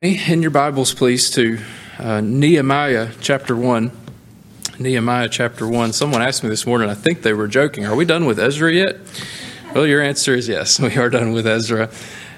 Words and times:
In 0.00 0.42
your 0.42 0.52
Bibles, 0.52 0.94
please, 0.94 1.28
to 1.32 1.58
uh, 1.98 2.20
Nehemiah 2.20 3.08
chapter 3.20 3.56
1. 3.56 3.90
Nehemiah 4.78 5.28
chapter 5.28 5.66
1. 5.66 5.92
Someone 5.92 6.22
asked 6.22 6.44
me 6.44 6.48
this 6.48 6.64
morning, 6.68 6.88
I 6.88 6.94
think 6.94 7.22
they 7.22 7.32
were 7.32 7.48
joking, 7.48 7.84
Are 7.84 7.96
we 7.96 8.04
done 8.04 8.24
with 8.24 8.38
Ezra 8.38 8.72
yet? 8.72 8.98
Well, 9.74 9.88
your 9.88 10.00
answer 10.00 10.36
is 10.36 10.46
yes, 10.46 10.78
we 10.80 10.96
are 10.96 11.10
done 11.10 11.32
with 11.32 11.48
Ezra. 11.48 11.90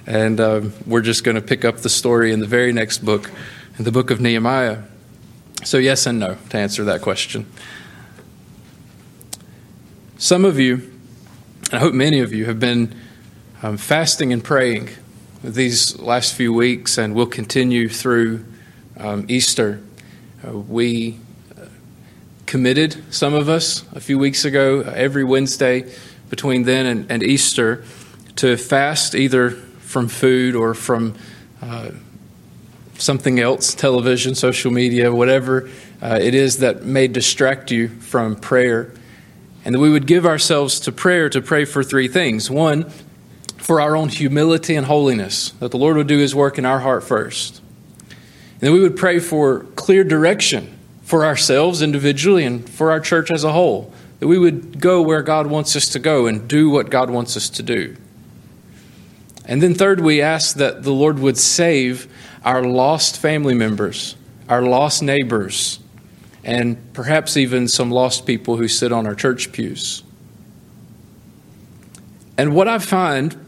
And 0.07 0.41
uh, 0.41 0.63
we're 0.87 1.03
just 1.03 1.23
going 1.23 1.35
to 1.35 1.43
pick 1.43 1.67
up 1.67 1.81
the 1.81 1.91
story 1.91 2.33
in 2.33 2.41
the 2.41 2.47
very 2.47 2.73
next 2.73 3.05
book, 3.05 3.31
in 3.77 3.85
the 3.85 3.93
book 3.93 4.11
of 4.11 4.23
Nehemiah. 4.23 4.79
So, 5.63 5.77
yes 5.77 6.07
and 6.07 6.19
no 6.19 6.39
to 6.49 6.57
answer 6.57 6.83
that 6.85 7.03
question. 7.03 7.45
Some 10.17 10.47
of 10.47 10.59
you, 10.59 10.99
I 11.73 11.79
hope 11.79 11.93
many 11.93 12.21
of 12.21 12.33
you, 12.33 12.47
have 12.47 12.59
been 12.59 12.95
um, 13.63 13.77
fasting 13.77 14.33
and 14.33 14.43
praying 14.43 14.89
these 15.43 15.99
last 15.99 16.35
few 16.35 16.53
weeks, 16.53 16.99
and 16.99 17.15
we'll 17.15 17.27
continue 17.27 17.89
through 17.89 18.45
um, 18.99 19.25
Easter. 19.29 19.81
Uh, 20.47 20.59
we 20.59 21.19
uh, 21.59 21.65
committed, 22.47 23.03
some 23.13 23.33
of 23.35 23.49
us, 23.49 23.85
a 23.93 24.01
few 24.01 24.19
weeks 24.19 24.45
ago, 24.45 24.81
uh, 24.81 24.93
every 24.95 25.25
Wednesday 25.25 25.91
between 26.29 26.65
then 26.65 26.87
and, 26.87 27.11
and, 27.11 27.23
Easter, 27.23 27.85
to 28.37 28.57
fast 28.57 29.15
either 29.15 29.51
from 29.51 30.09
food 30.09 30.55
or 30.55 30.75
from 30.75 31.15
uh, 31.63 31.91
something 32.99 33.41
else 33.41 33.75
television, 33.75 34.35
social 34.35 34.71
media, 34.71 35.13
whatever 35.13 35.69
uh, 36.03 36.19
it 36.21 36.35
is 36.35 36.59
that 36.59 36.85
may 36.85 37.09
distract 37.09 37.71
you 37.71 37.89
from 37.89 38.37
prayer. 38.37 38.93
And 39.65 39.75
that 39.75 39.79
we 39.81 39.91
would 39.91 40.07
give 40.07 40.25
ourselves 40.27 40.81
to 40.81 40.93
prayer 40.93 41.29
to 41.31 41.41
pray 41.41 41.65
for 41.65 41.83
three 41.83 42.09
things. 42.09 42.51
One, 42.51 42.91
for 43.71 43.81
our 43.81 43.95
own 43.95 44.09
humility 44.09 44.75
and 44.75 44.87
holiness, 44.87 45.51
that 45.61 45.71
the 45.71 45.77
Lord 45.77 45.97
would 45.97 46.09
do 46.09 46.19
His 46.19 46.35
work 46.35 46.59
in 46.59 46.67
our 46.67 46.81
heart 46.81 47.05
first. 47.05 47.63
And 48.09 48.63
then 48.63 48.73
we 48.73 48.81
would 48.81 48.97
pray 48.97 49.21
for 49.21 49.61
clear 49.77 50.03
direction 50.03 50.77
for 51.05 51.25
ourselves 51.25 51.81
individually 51.81 52.45
and 52.45 52.69
for 52.69 52.91
our 52.91 52.99
church 52.99 53.31
as 53.31 53.45
a 53.45 53.53
whole, 53.53 53.93
that 54.19 54.27
we 54.27 54.41
would 54.41 54.81
go 54.81 55.01
where 55.03 55.23
God 55.23 55.47
wants 55.47 55.77
us 55.77 55.89
to 55.91 56.01
go 56.01 56.27
and 56.27 56.49
do 56.49 56.69
what 56.69 56.91
God 56.91 57.11
wants 57.11 57.37
us 57.37 57.49
to 57.51 57.63
do. 57.63 57.95
And 59.45 59.63
then, 59.63 59.75
third, 59.75 60.01
we 60.01 60.21
ask 60.21 60.57
that 60.57 60.83
the 60.83 60.91
Lord 60.91 61.21
would 61.21 61.39
save 61.39 62.13
our 62.45 62.65
lost 62.65 63.19
family 63.19 63.55
members, 63.55 64.17
our 64.49 64.63
lost 64.63 65.01
neighbors, 65.01 65.79
and 66.43 66.93
perhaps 66.93 67.37
even 67.37 67.69
some 67.69 67.93
lost 67.93 68.27
people 68.27 68.57
who 68.57 68.67
sit 68.67 68.91
on 68.91 69.07
our 69.07 69.15
church 69.15 69.53
pews. 69.53 70.03
And 72.37 72.53
what 72.57 72.67
I 72.67 72.81
find 72.81 73.47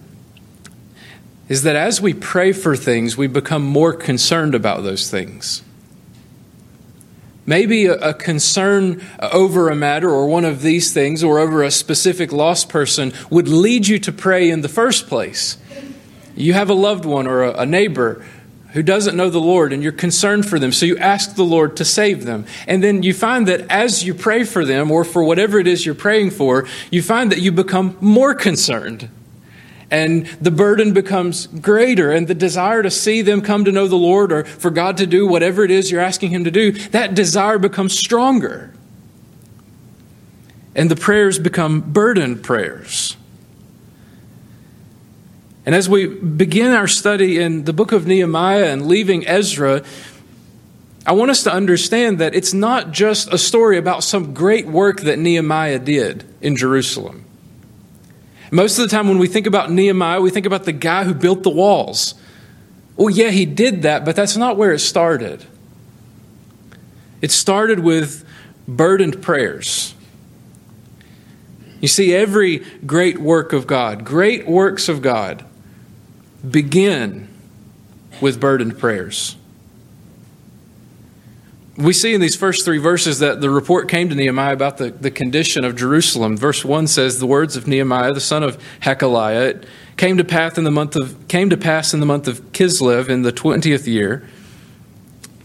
is 1.53 1.64
that 1.64 1.77
as 1.77 2.00
we 2.00 2.14
pray 2.14 2.50
for 2.50 2.75
things, 2.75 3.14
we 3.14 3.27
become 3.27 3.62
more 3.62 3.92
concerned 3.92 4.55
about 4.55 4.83
those 4.84 5.11
things. 5.11 5.62
Maybe 7.45 7.84
a, 7.84 8.14
concern 8.14 9.03
over 9.20 9.69
a 9.69 9.77
matter 9.77 10.08
or 10.08 10.27
one 10.27 10.47
of 10.47 10.62
these 10.62 10.95
things 10.95 11.23
or 11.23 11.39
over 11.39 11.62
a 11.62 11.70
specific 11.70 12.33
lost 12.33 12.70
person 12.70 13.12
would 13.28 13.48
lead 13.48 13.86
you 13.86 13.98
to 13.98 14.11
pray 14.11 14.48
in 14.48 14.62
the 14.62 14.69
first 14.70 15.08
place. 15.08 15.58
You 16.34 16.55
have 16.55 16.70
a 16.70 16.75
loved 16.75 17.05
one 17.05 17.27
or 17.27 17.42
a 17.42 17.67
neighbor 17.67 18.25
who 18.73 18.83
doesn't 18.83 19.14
know 19.14 19.28
the 19.28 19.39
Lord 19.39 19.75
and 19.75 19.83
you're 19.83 19.92
concerned 19.92 20.48
for 20.48 20.58
them, 20.58 20.73
so 20.73 20.86
you 20.86 20.97
ask 20.97 21.34
the 21.34 21.45
Lord 21.45 21.77
to 21.77 21.84
save 21.84 22.25
them. 22.25 22.47
And 22.67 22.83
then 22.83 23.03
you 23.03 23.12
find 23.12 23.47
that 23.48 23.70
as 23.70 24.03
you 24.03 24.14
pray 24.14 24.45
for 24.45 24.64
them 24.64 24.91
or 24.91 25.05
for 25.05 25.23
whatever 25.23 25.58
it 25.58 25.67
is 25.67 25.84
you're 25.84 25.95
praying 25.95 26.30
for, 26.30 26.67
you 26.91 27.03
find 27.03 27.30
that 27.30 27.42
you 27.42 27.53
become 27.53 27.98
more 28.00 28.34
concerned 28.34 29.11
and 29.92 30.26
the 30.40 30.50
burden 30.50 30.94
becomes 30.94 31.46
greater 31.46 32.10
and 32.10 32.26
the 32.26 32.34
desire 32.34 32.82
to 32.82 32.90
see 32.90 33.20
them 33.20 33.42
come 33.42 33.66
to 33.66 33.70
know 33.70 33.86
the 33.86 33.94
Lord 33.94 34.32
or 34.32 34.42
for 34.44 34.70
God 34.70 34.96
to 34.96 35.06
do 35.06 35.26
whatever 35.26 35.62
it 35.64 35.70
is 35.70 35.90
you're 35.90 36.00
asking 36.00 36.30
Him 36.30 36.44
to 36.44 36.50
do, 36.50 36.72
that 36.88 37.14
desire 37.14 37.58
becomes 37.58 37.96
stronger. 37.96 38.72
And 40.74 40.90
the 40.90 40.96
prayers 40.96 41.38
become 41.38 41.82
burden 41.92 42.40
prayers. 42.40 43.18
And 45.67 45.74
as 45.74 45.90
we 45.90 46.06
begin 46.06 46.70
our 46.70 46.88
study 46.88 47.38
in 47.38 47.64
the 47.64 47.74
book 47.74 47.92
of 47.92 48.06
Nehemiah 48.06 48.72
and 48.72 48.86
leaving 48.86 49.28
Ezra, 49.28 49.84
I 51.05 51.12
want 51.12 51.30
us 51.30 51.42
to 51.42 51.52
understand 51.52 52.18
that 52.18 52.34
it's 52.34 52.55
not 52.55 52.92
just 52.92 53.30
a 53.30 53.36
story 53.36 53.77
about 53.77 54.05
some 54.05 54.33
great 54.33 54.67
work 54.67 55.02
that 55.02 55.18
Nehemiah 55.18 55.80
did 55.80 56.24
in 56.40 56.56
Jerusalem. 56.56 57.27
Most 58.52 58.79
of 58.79 58.83
the 58.89 58.95
time, 58.95 59.08
when 59.08 59.17
we 59.17 59.29
think 59.29 59.46
about 59.46 59.73
Nehemiah, 59.73 60.20
we 60.20 60.29
think 60.30 60.45
about 60.45 60.64
the 60.64 60.73
guy 60.73 61.05
who 61.05 61.14
built 61.14 61.42
the 61.42 61.51
walls. 61.51 62.14
Well, 62.96 63.08
yeah, 63.08 63.30
he 63.30 63.46
did 63.46 63.83
that, 63.83 64.05
but 64.05 64.14
that's 64.14 64.36
not 64.36 64.58
where 64.58 64.73
it 64.73 64.80
started. 64.80 65.42
It 67.23 67.30
started 67.30 67.80
with 67.80 68.27
burdened 68.68 69.23
prayers. 69.23 69.95
You 71.80 71.89
see, 71.89 72.14
every 72.14 72.58
great 72.85 73.18
work 73.18 73.55
of 73.55 73.67
God, 73.67 74.05
great 74.05 74.46
works 74.46 74.91
of 74.91 75.01
God, 75.01 75.46
begin 76.48 77.29
with 78.20 78.39
burdened 78.39 78.79
prayers. 78.79 79.36
We 81.82 81.92
see 81.92 82.14
in 82.14 82.20
these 82.20 82.36
first 82.36 82.64
three 82.64 82.78
verses 82.78 83.18
that 83.18 83.40
the 83.40 83.50
report 83.50 83.88
came 83.88 84.08
to 84.08 84.14
Nehemiah 84.14 84.52
about 84.52 84.78
the, 84.78 84.90
the 84.90 85.10
condition 85.10 85.64
of 85.64 85.74
Jerusalem. 85.74 86.36
Verse 86.36 86.64
1 86.64 86.86
says, 86.86 87.18
The 87.18 87.26
words 87.26 87.56
of 87.56 87.66
Nehemiah, 87.66 88.12
the 88.12 88.20
son 88.20 88.44
of 88.44 88.56
Hachaliah, 88.82 89.48
it 89.48 89.66
came 89.96 90.16
to 90.16 90.24
pass 90.24 90.56
in 90.56 90.62
the 90.62 90.70
month 90.70 90.94
of 90.94 91.26
came 91.26 91.50
to 91.50 91.56
pass 91.56 91.92
in 91.92 91.98
the 91.98 92.06
month 92.06 92.28
of 92.28 92.52
Kislev 92.52 93.08
in 93.08 93.22
the 93.22 93.32
twentieth 93.32 93.88
year, 93.88 94.28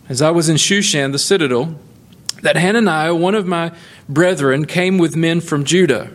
as 0.07 0.21
I 0.21 0.29
was 0.29 0.47
in 0.47 0.57
Shushan, 0.57 1.11
the 1.11 1.19
citadel, 1.19 1.75
that 2.43 2.55
Hananiah, 2.55 3.15
one 3.15 3.33
of 3.33 3.47
my 3.47 3.71
brethren, 4.07 4.65
came 4.65 4.99
with 4.99 5.15
men 5.15 5.41
from 5.41 5.63
Judah. 5.63 6.11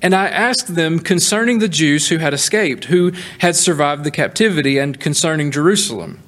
And 0.00 0.14
I 0.14 0.28
asked 0.28 0.74
them 0.74 0.98
concerning 0.98 1.58
the 1.58 1.68
Jews 1.68 2.08
who 2.08 2.18
had 2.18 2.32
escaped, 2.32 2.86
who 2.86 3.12
had 3.40 3.54
survived 3.54 4.04
the 4.04 4.10
captivity, 4.10 4.78
and 4.78 4.98
concerning 4.98 5.50
Jerusalem. 5.50 6.23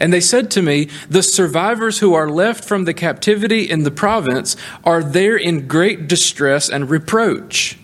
And 0.00 0.12
they 0.12 0.20
said 0.20 0.50
to 0.52 0.62
me, 0.62 0.88
The 1.10 1.22
survivors 1.22 1.98
who 1.98 2.14
are 2.14 2.28
left 2.28 2.64
from 2.64 2.86
the 2.86 2.94
captivity 2.94 3.70
in 3.70 3.84
the 3.84 3.90
province 3.90 4.56
are 4.82 5.02
there 5.02 5.36
in 5.36 5.68
great 5.68 6.08
distress 6.08 6.70
and 6.70 6.88
reproach. 6.88 7.78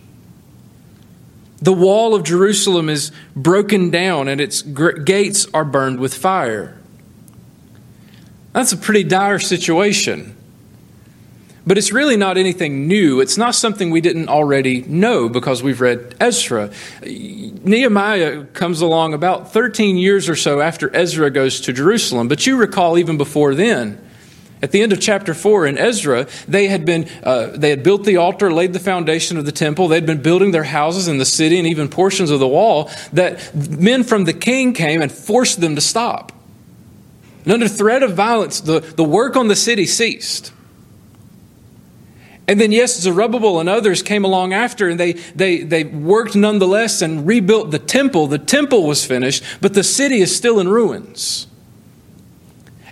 The 1.61 1.75
wall 1.75 2.15
of 2.15 2.25
Jerusalem 2.25 2.89
is 2.89 3.13
broken 3.35 3.91
down 3.91 4.29
and 4.29 4.41
its 4.41 4.63
gates 4.63 5.47
are 5.53 5.65
burned 5.65 6.01
with 6.01 6.15
fire. 6.15 6.79
That's 8.53 8.73
a 8.73 8.77
pretty 8.77 9.05
dire 9.05 9.39
situation. 9.39 10.37
But 11.67 11.79
it's 11.79 11.91
really 11.91 12.17
not 12.17 12.39
anything 12.39 12.87
new. 12.87 13.21
It's 13.21 13.37
not 13.37 13.57
something 13.57 13.91
we 13.91 14.01
didn't 14.01 14.29
already 14.29 14.83
know 14.83 15.29
because 15.29 15.65
we've 15.65 15.81
read 15.81 16.15
Ezra. 16.21 16.71
Nehemiah 17.03 18.45
comes 18.53 18.81
along 18.81 19.15
about 19.15 19.53
13 19.53 19.97
years 19.97 20.29
or 20.29 20.37
so 20.37 20.61
after 20.61 20.95
Ezra 20.95 21.29
goes 21.29 21.61
to 21.63 21.73
Jerusalem. 21.73 22.29
But 22.29 22.47
you 22.47 22.57
recall 22.57 22.99
even 22.99 23.17
before 23.17 23.57
then, 23.57 24.01
at 24.63 24.71
the 24.71 24.81
end 24.81 24.93
of 24.93 25.01
chapter 25.01 25.35
4 25.35 25.67
in 25.67 25.77
Ezra, 25.77 26.29
they 26.47 26.69
had, 26.69 26.85
been, 26.85 27.09
uh, 27.25 27.49
they 27.49 27.71
had 27.71 27.83
built 27.83 28.05
the 28.05 28.17
altar, 28.17 28.53
laid 28.53 28.73
the 28.73 28.79
foundation 28.79 29.37
of 29.37 29.45
the 29.45 29.53
temple. 29.53 29.89
They'd 29.89 30.07
been 30.07 30.23
building 30.23 30.53
their 30.53 30.65
houses 30.65 31.09
in 31.09 31.19
the 31.19 31.25
city 31.25 31.59
and 31.59 31.67
even 31.67 31.89
portions 31.89 32.31
of 32.31 32.39
the 32.39 32.49
wall 32.49 32.91
that 33.13 33.55
men 33.55 34.05
from 34.05 34.25
the 34.25 34.33
king 34.33 34.73
came 34.73 35.03
and 35.03 35.11
forced 35.11 35.61
them 35.61 35.75
to 35.75 35.81
stop. 35.81 36.31
And 37.43 37.53
under 37.53 37.69
threat 37.69 38.05
of 38.05 38.15
violence, 38.15 38.61
the, 38.61 38.81
the 38.81 39.05
work 39.05 39.37
on 39.37 39.49
the 39.49 39.57
city 39.57 39.85
ceased. 39.87 40.53
And 42.49 42.61
then, 42.61 42.71
yes, 42.71 43.01
Zerubbabel 43.01 43.59
and 43.59 43.69
others 43.69 44.03
came 44.03 44.25
along 44.25 44.53
after, 44.53 44.89
and 44.89 45.01
they, 45.01 45.15
they, 45.15 45.63
they 45.63 45.83
worked 45.83 46.37
nonetheless 46.37 47.03
and 47.03 47.27
rebuilt 47.27 47.73
the 47.73 47.81
temple. 47.81 48.29
The 48.29 48.39
temple 48.39 48.87
was 48.87 49.05
finished, 49.05 49.43
but 49.61 49.75
the 49.75 49.83
city 49.83 50.21
is 50.21 50.35
still 50.35 50.61
in 50.61 50.69
ruins. 50.69 51.49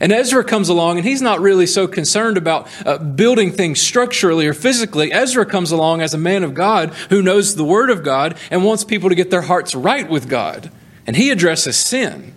And 0.01 0.13
Ezra 0.13 0.43
comes 0.43 0.69
along, 0.69 0.99
and 0.99 1.07
he's 1.07 1.23
not 1.23 1.41
really 1.41 1.67
so 1.67 1.87
concerned 1.87 2.37
about 2.37 2.69
uh, 2.85 2.99
building 2.99 3.53
things 3.53 3.81
structurally 3.81 4.47
or 4.47 4.55
physically. 4.55 5.13
Ezra 5.13 5.47
comes 5.47 5.71
along 5.71 6.03
as 6.03 6.13
a 6.13 6.19
man 6.19 6.43
of 6.43 6.53
God 6.53 6.91
who 7.11 7.23
knows 7.23 7.55
the 7.55 7.65
Word 7.65 7.91
of 7.91 8.03
God 8.03 8.37
and 8.51 8.65
wants 8.65 8.83
people 8.83 9.09
to 9.09 9.15
get 9.15 9.31
their 9.31 9.43
hearts 9.43 9.73
right 9.73 10.09
with 10.09 10.29
God. 10.29 10.73
And 11.07 11.15
he 11.15 11.31
addresses 11.31 11.77
sin. 11.77 12.35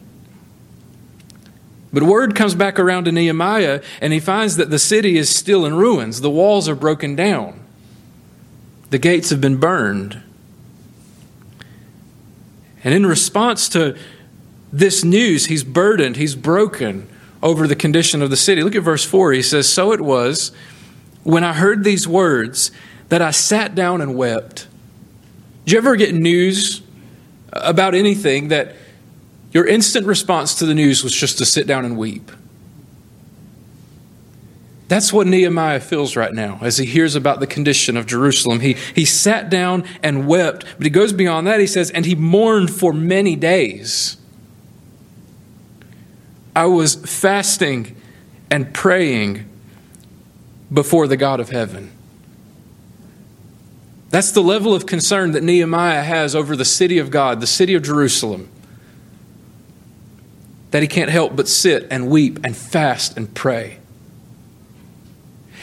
But 1.97 2.05
word 2.05 2.35
comes 2.35 2.53
back 2.53 2.77
around 2.77 3.05
to 3.05 3.11
Nehemiah, 3.11 3.81
and 4.01 4.13
he 4.13 4.19
finds 4.19 4.57
that 4.57 4.69
the 4.69 4.77
city 4.77 5.17
is 5.17 5.35
still 5.35 5.65
in 5.65 5.73
ruins. 5.73 6.21
The 6.21 6.29
walls 6.29 6.69
are 6.69 6.75
broken 6.75 7.15
down, 7.15 7.59
the 8.91 8.99
gates 8.99 9.31
have 9.31 9.41
been 9.41 9.57
burned. 9.57 10.21
And 12.83 12.93
in 12.93 13.07
response 13.07 13.67
to 13.69 13.97
this 14.71 15.03
news, 15.03 15.47
he's 15.47 15.63
burdened, 15.63 16.17
he's 16.17 16.35
broken 16.35 17.09
over 17.41 17.65
the 17.65 17.75
condition 17.75 18.21
of 18.21 18.29
the 18.29 18.37
city. 18.37 18.61
Look 18.61 18.75
at 18.75 18.83
verse 18.83 19.03
4. 19.03 19.31
He 19.31 19.41
says, 19.41 19.67
So 19.67 19.91
it 19.91 20.01
was 20.01 20.51
when 21.23 21.43
I 21.43 21.53
heard 21.53 21.83
these 21.83 22.07
words 22.07 22.69
that 23.09 23.23
I 23.23 23.31
sat 23.31 23.73
down 23.73 24.01
and 24.01 24.15
wept. 24.15 24.67
Did 25.65 25.71
you 25.71 25.77
ever 25.79 25.95
get 25.95 26.13
news 26.13 26.83
about 27.51 27.95
anything 27.95 28.49
that 28.49 28.75
your 29.51 29.65
instant 29.65 30.05
response 30.05 30.55
to 30.55 30.65
the 30.65 30.73
news 30.73 31.03
was 31.03 31.13
just 31.13 31.37
to 31.37 31.45
sit 31.45 31.67
down 31.67 31.85
and 31.85 31.97
weep. 31.97 32.31
That's 34.87 35.11
what 35.11 35.27
Nehemiah 35.27 35.81
feels 35.81 36.15
right 36.15 36.33
now 36.33 36.59
as 36.61 36.77
he 36.77 36.85
hears 36.85 37.15
about 37.15 37.39
the 37.39 37.47
condition 37.47 37.97
of 37.97 38.05
Jerusalem. 38.05 38.61
He, 38.61 38.73
he 38.95 39.03
sat 39.03 39.49
down 39.49 39.83
and 40.01 40.27
wept, 40.27 40.65
but 40.77 40.85
he 40.85 40.89
goes 40.89 41.11
beyond 41.11 41.45
that. 41.47 41.59
He 41.59 41.67
says, 41.67 41.91
and 41.91 42.05
he 42.05 42.15
mourned 42.15 42.71
for 42.71 42.93
many 42.93 43.35
days. 43.35 44.17
I 46.55 46.65
was 46.65 46.95
fasting 46.95 47.95
and 48.49 48.73
praying 48.73 49.47
before 50.73 51.07
the 51.07 51.17
God 51.17 51.39
of 51.39 51.49
heaven. 51.49 51.91
That's 54.09 54.31
the 54.31 54.41
level 54.41 54.73
of 54.73 54.85
concern 54.85 55.33
that 55.33 55.43
Nehemiah 55.43 56.01
has 56.01 56.33
over 56.33 56.55
the 56.55 56.65
city 56.65 56.97
of 56.97 57.11
God, 57.11 57.41
the 57.41 57.47
city 57.47 57.73
of 57.73 57.83
Jerusalem, 57.83 58.49
that 60.71 60.81
he 60.81 60.87
can't 60.87 61.09
help 61.09 61.35
but 61.35 61.47
sit 61.47 61.87
and 61.89 62.09
weep 62.09 62.39
and 62.43 62.55
fast 62.55 63.17
and 63.17 63.33
pray. 63.33 63.79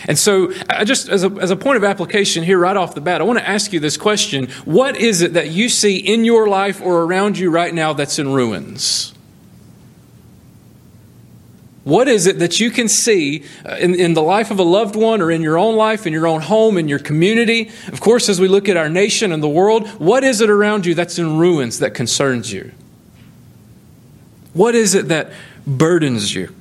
And 0.06 0.18
so, 0.18 0.52
I 0.68 0.84
just 0.84 1.08
as 1.08 1.24
a, 1.24 1.30
as 1.40 1.50
a 1.50 1.56
point 1.56 1.78
of 1.78 1.84
application 1.84 2.44
here, 2.44 2.58
right 2.58 2.76
off 2.76 2.94
the 2.94 3.00
bat, 3.00 3.20
I 3.20 3.24
want 3.24 3.38
to 3.38 3.48
ask 3.48 3.72
you 3.72 3.80
this 3.80 3.96
question 3.96 4.48
What 4.64 4.96
is 4.96 5.22
it 5.22 5.32
that 5.34 5.50
you 5.50 5.68
see 5.68 5.96
in 5.96 6.24
your 6.24 6.48
life 6.48 6.80
or 6.82 7.02
around 7.02 7.38
you 7.38 7.50
right 7.50 7.72
now 7.72 7.92
that's 7.92 8.18
in 8.18 8.32
ruins? 8.32 9.14
What 11.84 12.08
is 12.08 12.26
it 12.26 12.38
that 12.38 12.60
you 12.60 12.70
can 12.70 12.88
see 12.88 13.44
uh, 13.64 13.76
in, 13.76 13.94
in 13.94 14.14
the 14.14 14.22
life 14.22 14.50
of 14.50 14.58
a 14.58 14.62
loved 14.62 14.96
one 14.96 15.20
or 15.20 15.30
in 15.30 15.42
your 15.42 15.58
own 15.58 15.76
life, 15.76 16.06
in 16.06 16.14
your 16.14 16.26
own 16.26 16.40
home, 16.40 16.78
in 16.78 16.88
your 16.88 16.98
community? 16.98 17.70
Of 17.88 18.00
course, 18.00 18.30
as 18.30 18.40
we 18.40 18.48
look 18.48 18.70
at 18.70 18.78
our 18.78 18.88
nation 18.88 19.32
and 19.32 19.42
the 19.42 19.48
world, 19.48 19.86
what 20.00 20.24
is 20.24 20.40
it 20.40 20.48
around 20.48 20.86
you 20.86 20.94
that's 20.94 21.18
in 21.18 21.36
ruins 21.36 21.80
that 21.80 21.92
concerns 21.92 22.50
you? 22.50 22.72
What 24.54 24.74
is 24.74 24.94
it 24.94 25.08
that 25.08 25.32
burdens 25.66 26.34
you? 26.34 26.54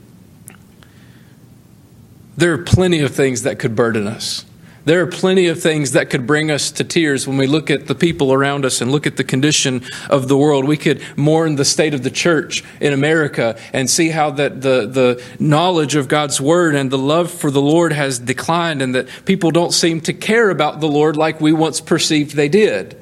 There 2.36 2.52
are 2.54 2.64
plenty 2.64 3.00
of 3.02 3.16
things 3.16 3.44
that 3.44 3.60
could 3.60 3.76
burden 3.76 4.08
us. 4.08 4.46
There 4.86 5.02
are 5.02 5.08
plenty 5.08 5.48
of 5.48 5.62
things 5.62 5.92
that 5.92 6.10
could 6.10 6.28
bring 6.28 6.52
us 6.52 6.70
to 6.72 6.84
tears 6.84 7.26
when 7.26 7.38
we 7.38 7.48
look 7.48 7.70
at 7.70 7.88
the 7.88 7.96
people 7.96 8.34
around 8.34 8.66
us 8.66 8.82
and 8.82 8.92
look 8.92 9.08
at 9.08 9.16
the 9.16 9.24
condition 9.24 9.82
of 10.10 10.28
the 10.28 10.36
world. 10.36 10.66
We 10.66 10.76
could 10.76 11.02
mourn 11.16 11.56
the 11.56 11.64
state 11.64 11.94
of 11.94 12.04
the 12.04 12.10
church 12.10 12.66
in 12.82 12.92
America 12.92 13.58
and 13.72 13.90
see 13.90 14.10
how 14.10 14.32
that 14.32 14.62
the, 14.62 14.86
the 14.86 15.24
knowledge 15.40 15.96
of 15.96 16.10
God's 16.10 16.42
word 16.42 16.76
and 16.76 16.92
the 16.92 16.98
love 16.98 17.32
for 17.32 17.50
the 17.50 17.62
Lord 17.62 17.94
has 17.94 18.20
declined 18.20 18.82
and 18.82 18.94
that 18.94 19.08
people 19.24 19.52
don't 19.52 19.72
seem 19.72 20.02
to 20.02 20.14
care 20.14 20.50
about 20.50 20.82
the 20.82 20.90
Lord 20.90 21.16
like 21.16 21.40
we 21.40 21.54
once 21.54 21.80
perceived 21.80 22.36
they 22.36 22.50
did. 22.50 23.00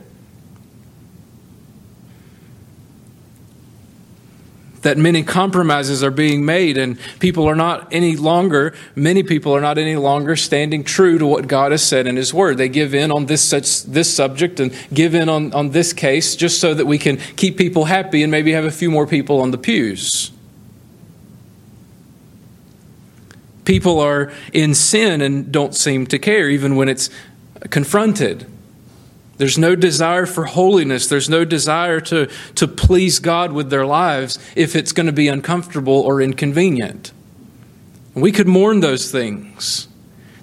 That 4.82 4.98
many 4.98 5.24
compromises 5.24 6.04
are 6.04 6.12
being 6.12 6.46
made 6.46 6.78
and 6.78 6.98
people 7.20 7.48
are 7.48 7.56
not 7.56 7.88
any 7.92 8.16
longer 8.16 8.74
many 8.96 9.24
people 9.24 9.56
are 9.56 9.62
not 9.62 9.78
any 9.78 9.96
longer 9.96 10.36
standing 10.36 10.84
true 10.84 11.18
to 11.18 11.26
what 11.26 11.48
god 11.48 11.72
has 11.72 11.84
said 11.84 12.08
in 12.08 12.16
his 12.16 12.34
word. 12.34 12.58
They 12.58 12.70
give 12.70 12.94
in 12.94 13.12
on 13.12 13.26
this 13.26 13.44
such 13.44 13.84
this 13.84 14.14
subject 14.14 14.60
and 14.60 14.74
give 14.94 15.16
in 15.16 15.30
on, 15.30 15.54
on 15.54 15.72
this 15.72 15.94
case 15.94 16.36
just 16.36 16.60
so 16.60 16.74
that 16.74 16.86
we 16.86 16.98
can 16.98 17.18
keep 17.36 17.58
people 17.58 17.86
happy 17.86 18.24
and 18.24 18.32
maybe 18.32 18.52
have 18.52 18.66
a 18.66 18.72
few 18.72 18.92
more 18.92 19.08
people 19.08 19.42
on 19.42 19.52
the 19.52 19.58
pews. 19.58 20.32
People 23.66 24.00
are 24.00 24.32
in 24.54 24.74
sin 24.74 25.22
and 25.22 25.52
don't 25.52 25.76
seem 25.76 26.08
to 26.08 26.20
care 26.20 26.50
even 26.50 26.76
when 26.76 26.90
it's 26.90 27.10
confronted 27.70 28.51
there's 29.42 29.58
no 29.58 29.76
desire 29.76 30.28
for 30.28 30.46
holiness. 30.46 31.08
There's 31.08 31.28
no 31.28 31.44
desire 31.44 32.00
to, 32.02 32.30
to 32.54 32.68
please 32.68 33.18
God 33.18 33.52
with 33.52 33.72
their 33.72 33.88
lives 33.88 34.38
if 34.56 34.76
it's 34.76 34.92
going 34.92 35.08
to 35.08 35.12
be 35.12 35.28
uncomfortable 35.28 36.00
or 36.02 36.22
inconvenient. 36.22 37.12
We 38.14 38.32
could 38.32 38.48
mourn 38.48 38.82
those 38.82 39.12
things. 39.12 39.88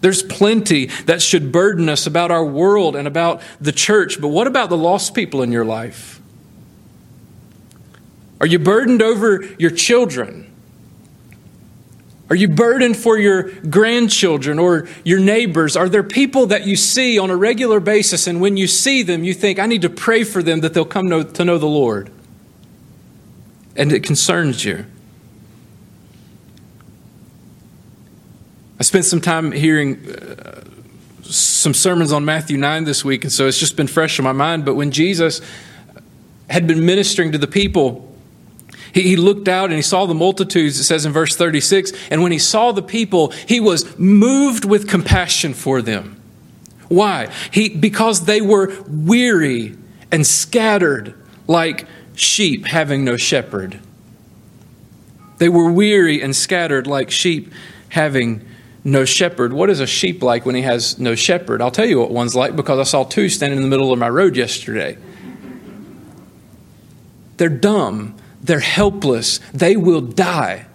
There's 0.00 0.24
plenty 0.24 0.86
that 1.06 1.22
should 1.22 1.52
burden 1.52 1.88
us 1.88 2.08
about 2.08 2.32
our 2.32 2.44
world 2.44 2.96
and 2.96 3.06
about 3.06 3.40
the 3.60 3.70
church, 3.70 4.20
but 4.20 4.28
what 4.28 4.48
about 4.48 4.68
the 4.68 4.76
lost 4.76 5.14
people 5.14 5.42
in 5.42 5.52
your 5.52 5.64
life? 5.64 6.20
Are 8.40 8.48
you 8.48 8.58
burdened 8.58 9.00
over 9.00 9.44
your 9.60 9.70
children? 9.70 10.47
Are 12.30 12.36
you 12.36 12.48
burdened 12.48 12.96
for 12.96 13.18
your 13.18 13.44
grandchildren 13.62 14.58
or 14.58 14.86
your 15.02 15.18
neighbors? 15.18 15.76
Are 15.76 15.88
there 15.88 16.02
people 16.02 16.46
that 16.46 16.66
you 16.66 16.76
see 16.76 17.18
on 17.18 17.30
a 17.30 17.36
regular 17.36 17.80
basis, 17.80 18.26
and 18.26 18.40
when 18.40 18.56
you 18.56 18.66
see 18.66 19.02
them, 19.02 19.24
you 19.24 19.32
think, 19.32 19.58
I 19.58 19.66
need 19.66 19.82
to 19.82 19.90
pray 19.90 20.24
for 20.24 20.42
them 20.42 20.60
that 20.60 20.74
they'll 20.74 20.84
come 20.84 21.08
to 21.08 21.44
know 21.44 21.58
the 21.58 21.66
Lord? 21.66 22.10
And 23.76 23.92
it 23.92 24.02
concerns 24.02 24.64
you. 24.64 24.84
I 28.78 28.82
spent 28.82 29.06
some 29.06 29.20
time 29.20 29.50
hearing 29.50 30.08
uh, 30.08 30.62
some 31.22 31.74
sermons 31.74 32.12
on 32.12 32.24
Matthew 32.24 32.58
9 32.58 32.84
this 32.84 33.04
week, 33.04 33.24
and 33.24 33.32
so 33.32 33.46
it's 33.46 33.58
just 33.58 33.76
been 33.76 33.86
fresh 33.86 34.18
in 34.18 34.24
my 34.24 34.32
mind. 34.32 34.64
But 34.64 34.74
when 34.74 34.90
Jesus 34.90 35.40
had 36.50 36.66
been 36.66 36.84
ministering 36.84 37.32
to 37.32 37.38
the 37.38 37.46
people, 37.46 38.07
he, 38.92 39.02
he 39.02 39.16
looked 39.16 39.48
out 39.48 39.66
and 39.66 39.74
he 39.74 39.82
saw 39.82 40.06
the 40.06 40.14
multitudes, 40.14 40.78
it 40.78 40.84
says 40.84 41.06
in 41.06 41.12
verse 41.12 41.36
36. 41.36 41.92
And 42.10 42.22
when 42.22 42.32
he 42.32 42.38
saw 42.38 42.72
the 42.72 42.82
people, 42.82 43.30
he 43.30 43.60
was 43.60 43.98
moved 43.98 44.64
with 44.64 44.88
compassion 44.88 45.54
for 45.54 45.82
them. 45.82 46.20
Why? 46.88 47.30
He, 47.52 47.68
because 47.68 48.24
they 48.24 48.40
were 48.40 48.74
weary 48.88 49.76
and 50.10 50.26
scattered 50.26 51.14
like 51.46 51.86
sheep 52.14 52.66
having 52.66 53.04
no 53.04 53.16
shepherd. 53.16 53.78
They 55.38 55.48
were 55.48 55.70
weary 55.70 56.20
and 56.20 56.34
scattered 56.34 56.86
like 56.86 57.10
sheep 57.10 57.52
having 57.90 58.46
no 58.84 59.04
shepherd. 59.04 59.52
What 59.52 59.70
is 59.70 59.80
a 59.80 59.86
sheep 59.86 60.22
like 60.22 60.44
when 60.44 60.54
he 60.54 60.62
has 60.62 60.98
no 60.98 61.14
shepherd? 61.14 61.62
I'll 61.62 61.70
tell 61.70 61.86
you 61.86 62.00
what 62.00 62.10
one's 62.10 62.34
like 62.34 62.56
because 62.56 62.78
I 62.78 62.84
saw 62.84 63.04
two 63.04 63.28
standing 63.28 63.58
in 63.58 63.62
the 63.62 63.68
middle 63.68 63.92
of 63.92 63.98
my 63.98 64.08
road 64.08 64.36
yesterday. 64.36 64.98
They're 67.36 67.48
dumb. 67.48 68.16
They're 68.42 68.60
helpless. 68.60 69.40
They 69.52 69.76
will 69.76 70.00
die. 70.00 70.66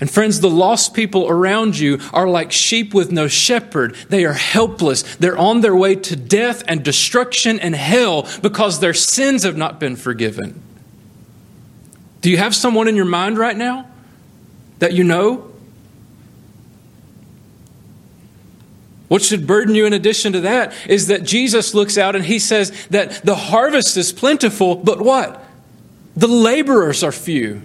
And 0.00 0.08
friends, 0.08 0.40
the 0.40 0.50
lost 0.50 0.94
people 0.94 1.28
around 1.28 1.78
you 1.78 1.98
are 2.12 2.28
like 2.28 2.52
sheep 2.52 2.94
with 2.94 3.10
no 3.10 3.26
shepherd. 3.26 3.96
They 4.08 4.24
are 4.24 4.32
helpless. 4.32 5.02
They're 5.16 5.36
on 5.36 5.60
their 5.60 5.74
way 5.74 5.96
to 5.96 6.14
death 6.14 6.62
and 6.68 6.84
destruction 6.84 7.58
and 7.58 7.74
hell 7.74 8.28
because 8.40 8.78
their 8.78 8.94
sins 8.94 9.42
have 9.42 9.56
not 9.56 9.80
been 9.80 9.96
forgiven. 9.96 10.62
Do 12.20 12.30
you 12.30 12.36
have 12.36 12.54
someone 12.54 12.86
in 12.88 12.96
your 12.96 13.04
mind 13.04 13.38
right 13.38 13.56
now 13.56 13.88
that 14.78 14.92
you 14.92 15.02
know? 15.02 15.50
What 19.08 19.22
should 19.22 19.46
burden 19.46 19.74
you 19.74 19.86
in 19.86 19.94
addition 19.94 20.34
to 20.34 20.40
that 20.42 20.74
is 20.86 21.08
that 21.08 21.24
Jesus 21.24 21.74
looks 21.74 21.96
out 21.98 22.14
and 22.14 22.24
he 22.24 22.38
says 22.38 22.86
that 22.88 23.24
the 23.24 23.34
harvest 23.34 23.96
is 23.96 24.12
plentiful, 24.12 24.76
but 24.76 25.00
what? 25.00 25.42
The 26.18 26.26
laborers 26.26 27.04
are 27.04 27.12
few. 27.12 27.62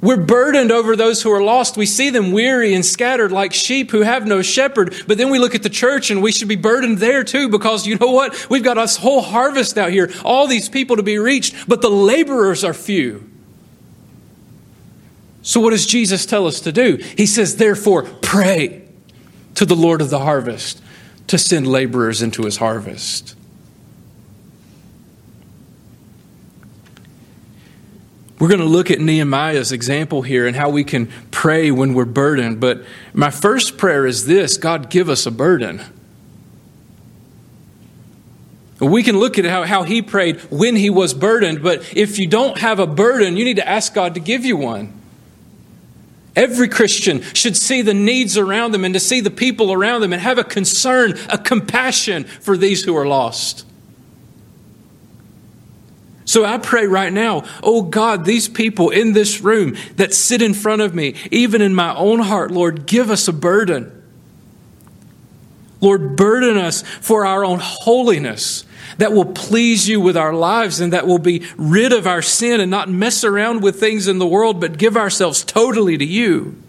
We're 0.00 0.24
burdened 0.24 0.70
over 0.70 0.94
those 0.94 1.20
who 1.20 1.32
are 1.32 1.42
lost. 1.42 1.76
We 1.76 1.84
see 1.84 2.10
them 2.10 2.30
weary 2.30 2.74
and 2.74 2.86
scattered 2.86 3.32
like 3.32 3.52
sheep 3.52 3.90
who 3.90 4.02
have 4.02 4.24
no 4.24 4.40
shepherd. 4.40 4.94
But 5.08 5.18
then 5.18 5.28
we 5.28 5.40
look 5.40 5.56
at 5.56 5.64
the 5.64 5.68
church 5.68 6.12
and 6.12 6.22
we 6.22 6.30
should 6.30 6.46
be 6.46 6.54
burdened 6.54 6.98
there 6.98 7.24
too 7.24 7.48
because 7.48 7.88
you 7.88 7.96
know 7.96 8.12
what? 8.12 8.48
We've 8.48 8.62
got 8.62 8.78
a 8.78 8.86
whole 9.00 9.20
harvest 9.20 9.76
out 9.78 9.90
here, 9.90 10.12
all 10.24 10.46
these 10.46 10.68
people 10.68 10.94
to 10.94 11.02
be 11.02 11.18
reached, 11.18 11.66
but 11.66 11.82
the 11.82 11.90
laborers 11.90 12.62
are 12.62 12.72
few. 12.72 13.28
So 15.42 15.60
what 15.60 15.70
does 15.70 15.86
Jesus 15.86 16.24
tell 16.24 16.46
us 16.46 16.60
to 16.60 16.70
do? 16.70 16.98
He 17.16 17.26
says, 17.26 17.56
therefore, 17.56 18.04
pray 18.04 18.88
to 19.56 19.66
the 19.66 19.74
Lord 19.74 20.00
of 20.00 20.10
the 20.10 20.20
harvest 20.20 20.80
to 21.26 21.36
send 21.36 21.66
laborers 21.66 22.22
into 22.22 22.44
his 22.44 22.58
harvest. 22.58 23.34
We're 28.42 28.48
going 28.48 28.58
to 28.58 28.66
look 28.66 28.90
at 28.90 28.98
Nehemiah's 28.98 29.70
example 29.70 30.22
here 30.22 30.48
and 30.48 30.56
how 30.56 30.68
we 30.68 30.82
can 30.82 31.06
pray 31.30 31.70
when 31.70 31.94
we're 31.94 32.04
burdened. 32.04 32.58
But 32.58 32.82
my 33.14 33.30
first 33.30 33.78
prayer 33.78 34.04
is 34.04 34.26
this 34.26 34.56
God, 34.56 34.90
give 34.90 35.08
us 35.08 35.26
a 35.26 35.30
burden. 35.30 35.80
We 38.80 39.04
can 39.04 39.16
look 39.16 39.38
at 39.38 39.44
how, 39.44 39.62
how 39.62 39.84
he 39.84 40.02
prayed 40.02 40.40
when 40.50 40.74
he 40.74 40.90
was 40.90 41.14
burdened, 41.14 41.62
but 41.62 41.96
if 41.96 42.18
you 42.18 42.26
don't 42.26 42.58
have 42.58 42.80
a 42.80 42.86
burden, 42.88 43.36
you 43.36 43.44
need 43.44 43.58
to 43.58 43.68
ask 43.68 43.94
God 43.94 44.14
to 44.14 44.20
give 44.20 44.44
you 44.44 44.56
one. 44.56 44.92
Every 46.34 46.66
Christian 46.66 47.22
should 47.22 47.56
see 47.56 47.80
the 47.80 47.94
needs 47.94 48.36
around 48.36 48.72
them 48.72 48.84
and 48.84 48.94
to 48.94 48.98
see 48.98 49.20
the 49.20 49.30
people 49.30 49.72
around 49.72 50.00
them 50.00 50.12
and 50.12 50.20
have 50.20 50.38
a 50.38 50.44
concern, 50.44 51.16
a 51.28 51.38
compassion 51.38 52.24
for 52.24 52.56
these 52.56 52.82
who 52.82 52.96
are 52.96 53.06
lost. 53.06 53.66
So 56.32 56.46
I 56.46 56.56
pray 56.56 56.86
right 56.86 57.12
now, 57.12 57.44
oh 57.62 57.82
God, 57.82 58.24
these 58.24 58.48
people 58.48 58.88
in 58.88 59.12
this 59.12 59.42
room 59.42 59.76
that 59.96 60.14
sit 60.14 60.40
in 60.40 60.54
front 60.54 60.80
of 60.80 60.94
me, 60.94 61.14
even 61.30 61.60
in 61.60 61.74
my 61.74 61.94
own 61.94 62.20
heart, 62.20 62.50
Lord, 62.50 62.86
give 62.86 63.10
us 63.10 63.28
a 63.28 63.34
burden. 63.34 63.92
Lord, 65.82 66.16
burden 66.16 66.56
us 66.56 66.80
for 67.02 67.26
our 67.26 67.44
own 67.44 67.58
holiness. 67.60 68.64
that 68.96 69.12
will 69.12 69.26
please 69.26 69.86
you 69.86 70.00
with 70.00 70.16
our 70.16 70.32
lives 70.32 70.80
and 70.80 70.94
that 70.94 71.06
will 71.06 71.18
be 71.18 71.46
rid 71.58 71.92
of 71.92 72.06
our 72.06 72.22
sin 72.22 72.62
and 72.62 72.70
not 72.70 72.88
mess 72.88 73.24
around 73.24 73.62
with 73.62 73.78
things 73.78 74.08
in 74.08 74.18
the 74.18 74.26
world, 74.26 74.58
but 74.58 74.78
give 74.78 74.96
ourselves 74.96 75.44
totally 75.44 75.98
to 75.98 76.04
you. 76.04 76.61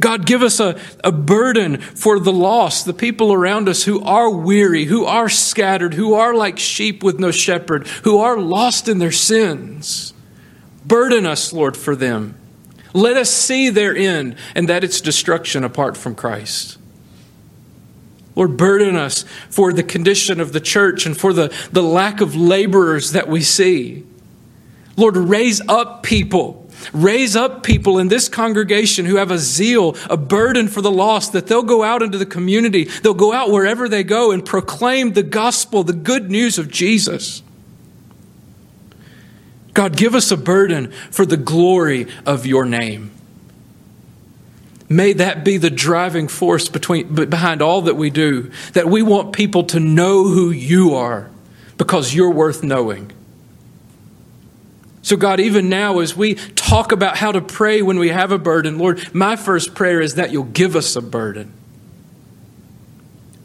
God, 0.00 0.26
give 0.26 0.42
us 0.42 0.60
a, 0.60 0.78
a 1.02 1.10
burden 1.10 1.78
for 1.78 2.20
the 2.20 2.32
lost, 2.32 2.84
the 2.84 2.92
people 2.92 3.32
around 3.32 3.68
us 3.68 3.84
who 3.84 4.02
are 4.02 4.30
weary, 4.30 4.84
who 4.84 5.06
are 5.06 5.28
scattered, 5.28 5.94
who 5.94 6.14
are 6.14 6.34
like 6.34 6.58
sheep 6.58 7.02
with 7.02 7.18
no 7.18 7.30
shepherd, 7.30 7.86
who 8.04 8.18
are 8.18 8.36
lost 8.38 8.88
in 8.88 8.98
their 8.98 9.12
sins. 9.12 10.12
Burden 10.84 11.24
us, 11.24 11.52
Lord, 11.52 11.76
for 11.76 11.96
them. 11.96 12.36
Let 12.92 13.16
us 13.16 13.30
see 13.30 13.70
their 13.70 13.96
end 13.96 14.36
and 14.54 14.68
that 14.68 14.84
it's 14.84 15.00
destruction 15.00 15.64
apart 15.64 15.96
from 15.96 16.14
Christ. 16.14 16.78
Lord, 18.34 18.58
burden 18.58 18.96
us 18.96 19.24
for 19.48 19.72
the 19.72 19.82
condition 19.82 20.40
of 20.40 20.52
the 20.52 20.60
church 20.60 21.06
and 21.06 21.16
for 21.16 21.32
the, 21.32 21.52
the 21.72 21.82
lack 21.82 22.20
of 22.20 22.36
laborers 22.36 23.12
that 23.12 23.28
we 23.28 23.40
see. 23.40 24.04
Lord, 24.96 25.16
raise 25.16 25.66
up 25.68 26.02
people. 26.02 26.65
Raise 26.92 27.36
up 27.36 27.62
people 27.62 27.98
in 27.98 28.08
this 28.08 28.28
congregation 28.28 29.06
who 29.06 29.16
have 29.16 29.30
a 29.30 29.38
zeal, 29.38 29.96
a 30.08 30.16
burden 30.16 30.68
for 30.68 30.80
the 30.80 30.90
lost, 30.90 31.32
that 31.32 31.46
they'll 31.46 31.62
go 31.62 31.82
out 31.82 32.02
into 32.02 32.18
the 32.18 32.26
community. 32.26 32.84
They'll 32.84 33.14
go 33.14 33.32
out 33.32 33.50
wherever 33.50 33.88
they 33.88 34.04
go 34.04 34.30
and 34.30 34.44
proclaim 34.44 35.12
the 35.12 35.22
gospel, 35.22 35.82
the 35.82 35.92
good 35.92 36.30
news 36.30 36.58
of 36.58 36.70
Jesus. 36.70 37.42
God, 39.74 39.96
give 39.96 40.14
us 40.14 40.30
a 40.30 40.36
burden 40.36 40.90
for 41.10 41.26
the 41.26 41.36
glory 41.36 42.06
of 42.24 42.46
your 42.46 42.64
name. 42.64 43.10
May 44.88 45.12
that 45.14 45.44
be 45.44 45.56
the 45.56 45.70
driving 45.70 46.28
force 46.28 46.68
between, 46.68 47.14
behind 47.14 47.60
all 47.60 47.82
that 47.82 47.96
we 47.96 48.08
do, 48.08 48.50
that 48.72 48.86
we 48.88 49.02
want 49.02 49.32
people 49.32 49.64
to 49.64 49.80
know 49.80 50.24
who 50.24 50.50
you 50.50 50.94
are 50.94 51.28
because 51.76 52.14
you're 52.14 52.30
worth 52.30 52.62
knowing. 52.62 53.12
So, 55.06 55.16
God, 55.16 55.38
even 55.38 55.68
now, 55.68 56.00
as 56.00 56.16
we 56.16 56.34
talk 56.34 56.90
about 56.90 57.16
how 57.16 57.30
to 57.30 57.40
pray 57.40 57.80
when 57.80 58.00
we 58.00 58.08
have 58.08 58.32
a 58.32 58.38
burden, 58.38 58.76
Lord, 58.76 59.14
my 59.14 59.36
first 59.36 59.72
prayer 59.72 60.00
is 60.00 60.16
that 60.16 60.32
you'll 60.32 60.42
give 60.42 60.74
us 60.74 60.96
a 60.96 61.00
burden. 61.00 61.52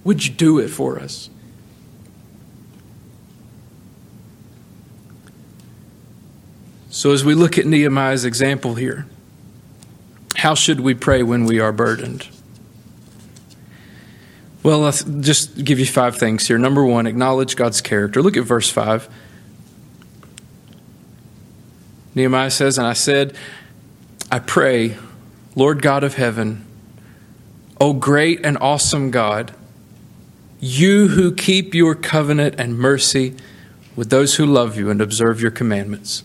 Would 0.04 0.26
you 0.26 0.34
do 0.34 0.58
it 0.58 0.70
for 0.70 0.98
us? 0.98 1.30
So, 6.90 7.12
as 7.12 7.24
we 7.24 7.36
look 7.36 7.60
at 7.60 7.68
Nehemiah's 7.68 8.26
example 8.26 8.74
here, 8.74 9.06
how 10.38 10.56
should 10.56 10.80
we 10.80 10.96
pray 10.96 11.22
when 11.22 11.46
we 11.46 11.60
are 11.60 11.72
burdened? 11.72 12.28
Well, 14.64 14.80
let's 14.80 15.04
just 15.04 15.64
give 15.64 15.78
you 15.78 15.86
five 15.86 16.18
things 16.18 16.48
here. 16.48 16.58
Number 16.58 16.84
one, 16.84 17.06
acknowledge 17.06 17.56
God's 17.56 17.82
character. 17.82 18.24
Look 18.24 18.36
at 18.36 18.46
verse 18.46 18.72
5. 18.72 19.08
Nehemiah 22.16 22.52
says, 22.52 22.78
And 22.78 22.88
I 22.88 22.94
said, 22.94 23.36
I 24.32 24.40
pray, 24.40 24.98
Lord 25.56 25.82
God 25.82 26.04
of 26.04 26.16
heaven, 26.16 26.66
O 27.80 27.94
great 27.94 28.46
and 28.46 28.58
awesome 28.60 29.12
God, 29.12 29.54
you 30.60 31.10
who 31.10 31.34
keep 31.34 31.74
your 31.74 31.96
covenant 31.96 32.56
and 32.60 32.78
mercy 32.78 33.36
with 33.96 34.10
those 34.10 34.36
who 34.36 34.46
love 34.46 34.78
you 34.78 34.90
and 34.90 35.02
observe 35.02 35.42
your 35.42 35.52
commandments. 35.52 36.24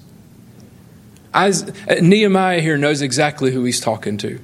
Nehemiah 1.35 2.61
here 2.61 2.77
knows 2.77 3.03
exactly 3.03 3.53
who 3.53 3.65
he's 3.65 3.81
talking 3.81 4.17
to. 4.19 4.41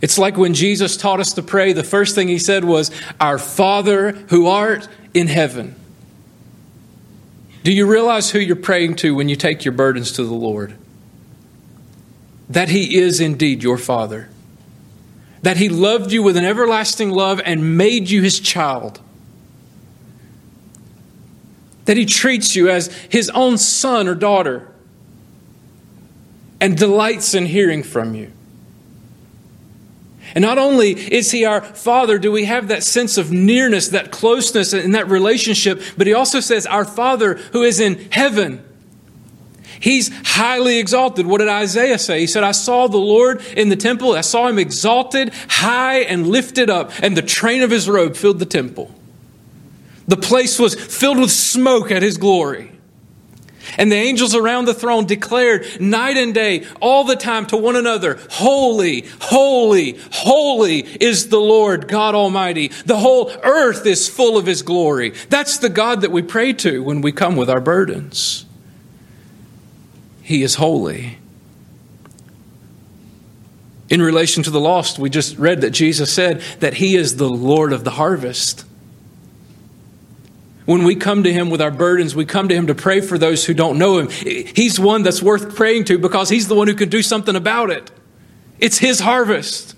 It's 0.00 0.18
like 0.18 0.36
when 0.36 0.54
Jesus 0.54 0.96
taught 0.96 1.20
us 1.20 1.32
to 1.34 1.42
pray, 1.42 1.72
the 1.72 1.84
first 1.84 2.14
thing 2.14 2.28
he 2.28 2.38
said 2.38 2.64
was, 2.64 2.90
Our 3.20 3.38
Father 3.38 4.12
who 4.28 4.46
art 4.46 4.88
in 5.14 5.26
heaven. 5.26 5.74
Do 7.66 7.72
you 7.72 7.86
realize 7.86 8.30
who 8.30 8.38
you're 8.38 8.54
praying 8.54 8.94
to 8.98 9.12
when 9.12 9.28
you 9.28 9.34
take 9.34 9.64
your 9.64 9.72
burdens 9.72 10.12
to 10.12 10.24
the 10.24 10.34
Lord? 10.34 10.76
That 12.48 12.68
He 12.68 12.96
is 12.96 13.18
indeed 13.18 13.64
your 13.64 13.76
Father. 13.76 14.28
That 15.42 15.56
He 15.56 15.68
loved 15.68 16.12
you 16.12 16.22
with 16.22 16.36
an 16.36 16.44
everlasting 16.44 17.10
love 17.10 17.40
and 17.44 17.76
made 17.76 18.08
you 18.08 18.22
His 18.22 18.38
child. 18.38 19.00
That 21.86 21.96
He 21.96 22.06
treats 22.06 22.54
you 22.54 22.70
as 22.70 22.86
His 23.08 23.30
own 23.30 23.58
son 23.58 24.06
or 24.06 24.14
daughter 24.14 24.68
and 26.60 26.76
delights 26.76 27.34
in 27.34 27.46
hearing 27.46 27.82
from 27.82 28.14
you. 28.14 28.30
And 30.36 30.42
not 30.42 30.58
only 30.58 30.90
is 30.90 31.30
he 31.30 31.46
our 31.46 31.62
father, 31.62 32.18
do 32.18 32.30
we 32.30 32.44
have 32.44 32.68
that 32.68 32.82
sense 32.82 33.16
of 33.16 33.32
nearness, 33.32 33.88
that 33.88 34.12
closeness, 34.12 34.74
and 34.74 34.94
that 34.94 35.08
relationship, 35.08 35.80
but 35.96 36.06
he 36.06 36.12
also 36.12 36.40
says, 36.40 36.66
Our 36.66 36.84
Father 36.84 37.36
who 37.52 37.62
is 37.62 37.80
in 37.80 38.10
heaven. 38.12 38.62
He's 39.80 40.10
highly 40.26 40.78
exalted. 40.78 41.26
What 41.26 41.38
did 41.38 41.48
Isaiah 41.48 41.98
say? 41.98 42.20
He 42.20 42.26
said, 42.26 42.44
I 42.44 42.52
saw 42.52 42.86
the 42.86 42.98
Lord 42.98 43.42
in 43.56 43.70
the 43.70 43.76
temple. 43.76 44.12
I 44.12 44.20
saw 44.20 44.46
him 44.46 44.58
exalted, 44.58 45.32
high, 45.48 46.00
and 46.00 46.26
lifted 46.26 46.68
up, 46.68 46.92
and 47.02 47.16
the 47.16 47.22
train 47.22 47.62
of 47.62 47.70
his 47.70 47.88
robe 47.88 48.14
filled 48.14 48.38
the 48.38 48.44
temple. 48.44 48.94
The 50.06 50.18
place 50.18 50.58
was 50.58 50.74
filled 50.74 51.18
with 51.18 51.30
smoke 51.30 51.90
at 51.90 52.02
his 52.02 52.18
glory. 52.18 52.75
And 53.78 53.90
the 53.90 53.96
angels 53.96 54.34
around 54.34 54.66
the 54.66 54.74
throne 54.74 55.06
declared 55.06 55.80
night 55.80 56.16
and 56.16 56.34
day, 56.34 56.66
all 56.80 57.04
the 57.04 57.16
time 57.16 57.46
to 57.46 57.56
one 57.56 57.76
another, 57.76 58.18
Holy, 58.30 59.06
holy, 59.20 59.98
holy 60.12 60.80
is 60.80 61.28
the 61.28 61.40
Lord 61.40 61.88
God 61.88 62.14
Almighty. 62.14 62.68
The 62.68 62.98
whole 62.98 63.30
earth 63.42 63.86
is 63.86 64.08
full 64.08 64.36
of 64.36 64.46
His 64.46 64.62
glory. 64.62 65.10
That's 65.28 65.58
the 65.58 65.68
God 65.68 66.02
that 66.02 66.10
we 66.10 66.22
pray 66.22 66.52
to 66.54 66.82
when 66.82 67.00
we 67.00 67.12
come 67.12 67.36
with 67.36 67.50
our 67.50 67.60
burdens. 67.60 68.44
He 70.22 70.42
is 70.42 70.56
holy. 70.56 71.18
In 73.88 74.02
relation 74.02 74.42
to 74.42 74.50
the 74.50 74.60
lost, 74.60 74.98
we 74.98 75.08
just 75.08 75.38
read 75.38 75.60
that 75.60 75.70
Jesus 75.70 76.12
said 76.12 76.40
that 76.58 76.74
He 76.74 76.96
is 76.96 77.16
the 77.16 77.28
Lord 77.28 77.72
of 77.72 77.84
the 77.84 77.92
harvest. 77.92 78.64
When 80.66 80.82
we 80.82 80.96
come 80.96 81.22
to 81.22 81.32
Him 81.32 81.48
with 81.48 81.62
our 81.62 81.70
burdens, 81.70 82.14
we 82.14 82.24
come 82.26 82.48
to 82.48 82.54
Him 82.54 82.66
to 82.66 82.74
pray 82.74 83.00
for 83.00 83.16
those 83.16 83.44
who 83.44 83.54
don't 83.54 83.78
know 83.78 83.98
Him. 83.98 84.08
He's 84.08 84.78
one 84.78 85.04
that's 85.04 85.22
worth 85.22 85.54
praying 85.54 85.84
to 85.86 85.98
because 85.98 86.28
He's 86.28 86.48
the 86.48 86.56
one 86.56 86.66
who 86.66 86.74
can 86.74 86.88
do 86.88 87.02
something 87.02 87.36
about 87.36 87.70
it. 87.70 87.90
It's 88.58 88.78
His 88.78 89.00
harvest. 89.00 89.76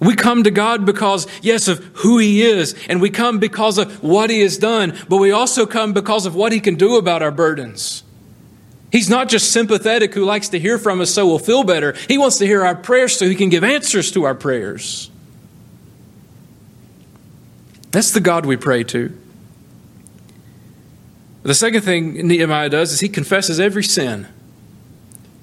We 0.00 0.16
come 0.16 0.44
to 0.44 0.50
God 0.50 0.84
because, 0.84 1.26
yes, 1.42 1.68
of 1.68 1.78
who 1.94 2.18
He 2.18 2.42
is, 2.42 2.74
and 2.88 3.00
we 3.00 3.10
come 3.10 3.38
because 3.38 3.78
of 3.78 4.02
what 4.02 4.30
He 4.30 4.40
has 4.40 4.56
done, 4.56 4.98
but 5.08 5.18
we 5.18 5.30
also 5.30 5.66
come 5.66 5.92
because 5.92 6.24
of 6.24 6.34
what 6.34 6.52
He 6.52 6.60
can 6.60 6.74
do 6.74 6.96
about 6.96 7.22
our 7.22 7.30
burdens. 7.30 8.02
He's 8.90 9.10
not 9.10 9.28
just 9.28 9.50
sympathetic 9.50 10.14
who 10.14 10.24
likes 10.24 10.50
to 10.50 10.58
hear 10.58 10.78
from 10.78 11.00
us 11.00 11.10
so 11.10 11.26
we'll 11.26 11.38
feel 11.38 11.64
better. 11.64 11.94
He 12.06 12.16
wants 12.16 12.38
to 12.38 12.46
hear 12.46 12.64
our 12.64 12.76
prayers 12.76 13.16
so 13.16 13.28
He 13.28 13.34
can 13.34 13.50
give 13.50 13.64
answers 13.64 14.10
to 14.12 14.24
our 14.24 14.34
prayers. 14.34 15.10
That's 17.94 18.10
the 18.10 18.18
God 18.18 18.44
we 18.44 18.56
pray 18.56 18.82
to. 18.82 19.16
The 21.44 21.54
second 21.54 21.82
thing 21.82 22.26
Nehemiah 22.26 22.68
does 22.68 22.90
is 22.90 22.98
he 22.98 23.08
confesses 23.08 23.60
every 23.60 23.84
sin. 23.84 24.26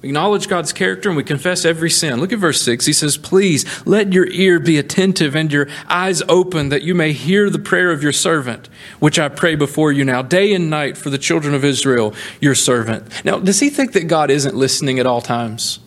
We 0.02 0.10
acknowledge 0.10 0.48
God's 0.48 0.70
character 0.70 1.08
and 1.08 1.16
we 1.16 1.24
confess 1.24 1.64
every 1.64 1.88
sin. 1.88 2.20
Look 2.20 2.30
at 2.30 2.38
verse 2.38 2.60
6. 2.60 2.84
He 2.84 2.92
says, 2.92 3.16
Please 3.16 3.64
let 3.86 4.12
your 4.12 4.26
ear 4.26 4.60
be 4.60 4.76
attentive 4.76 5.34
and 5.34 5.50
your 5.50 5.66
eyes 5.88 6.22
open 6.28 6.68
that 6.68 6.82
you 6.82 6.94
may 6.94 7.14
hear 7.14 7.48
the 7.48 7.58
prayer 7.58 7.90
of 7.90 8.02
your 8.02 8.12
servant, 8.12 8.68
which 8.98 9.18
I 9.18 9.30
pray 9.30 9.54
before 9.54 9.90
you 9.90 10.04
now, 10.04 10.20
day 10.20 10.52
and 10.52 10.68
night, 10.68 10.98
for 10.98 11.08
the 11.08 11.16
children 11.16 11.54
of 11.54 11.64
Israel, 11.64 12.14
your 12.38 12.54
servant. 12.54 13.24
Now, 13.24 13.38
does 13.38 13.60
he 13.60 13.70
think 13.70 13.92
that 13.92 14.08
God 14.08 14.30
isn't 14.30 14.54
listening 14.54 14.98
at 14.98 15.06
all 15.06 15.22
times? 15.22 15.78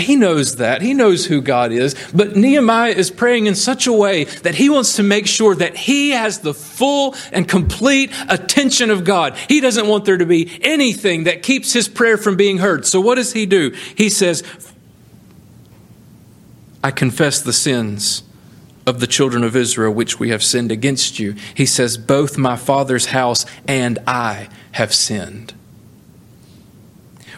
He 0.00 0.16
knows 0.16 0.56
that. 0.56 0.82
He 0.82 0.94
knows 0.94 1.26
who 1.26 1.40
God 1.40 1.72
is. 1.72 1.94
But 2.14 2.36
Nehemiah 2.36 2.92
is 2.92 3.10
praying 3.10 3.46
in 3.46 3.54
such 3.54 3.86
a 3.86 3.92
way 3.92 4.24
that 4.24 4.54
he 4.54 4.68
wants 4.68 4.96
to 4.96 5.02
make 5.02 5.26
sure 5.26 5.54
that 5.54 5.76
he 5.76 6.10
has 6.10 6.40
the 6.40 6.54
full 6.54 7.14
and 7.32 7.48
complete 7.48 8.10
attention 8.28 8.90
of 8.90 9.04
God. 9.04 9.36
He 9.48 9.60
doesn't 9.60 9.86
want 9.86 10.04
there 10.04 10.18
to 10.18 10.26
be 10.26 10.58
anything 10.62 11.24
that 11.24 11.42
keeps 11.42 11.72
his 11.72 11.88
prayer 11.88 12.16
from 12.16 12.36
being 12.36 12.58
heard. 12.58 12.86
So 12.86 13.00
what 13.00 13.16
does 13.16 13.32
he 13.32 13.46
do? 13.46 13.70
He 13.96 14.08
says, 14.08 14.42
I 16.82 16.90
confess 16.90 17.40
the 17.40 17.52
sins 17.52 18.22
of 18.86 19.00
the 19.00 19.06
children 19.06 19.44
of 19.44 19.54
Israel 19.54 19.92
which 19.92 20.18
we 20.18 20.30
have 20.30 20.42
sinned 20.42 20.72
against 20.72 21.18
you. 21.18 21.34
He 21.54 21.66
says, 21.66 21.98
Both 21.98 22.38
my 22.38 22.56
father's 22.56 23.06
house 23.06 23.44
and 23.68 23.98
I 24.06 24.48
have 24.72 24.94
sinned. 24.94 25.54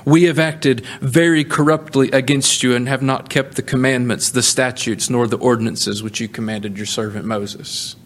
We 0.04 0.24
have 0.24 0.38
acted 0.38 0.84
very 1.00 1.44
corruptly 1.44 2.10
against 2.10 2.62
you 2.62 2.74
and 2.74 2.88
have 2.88 3.02
not 3.02 3.28
kept 3.28 3.54
the 3.54 3.62
commandments, 3.62 4.30
the 4.30 4.42
statutes, 4.42 5.08
nor 5.08 5.26
the 5.26 5.38
ordinances 5.38 6.02
which 6.02 6.20
you 6.20 6.28
commanded 6.28 6.76
your 6.76 6.86
servant 6.86 7.24
Moses. 7.24 7.96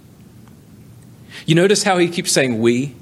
You 1.47 1.55
notice 1.55 1.85
how 1.85 1.99
he 1.99 2.09
keeps 2.09 2.33
saying 2.33 2.61
we? 2.61 2.95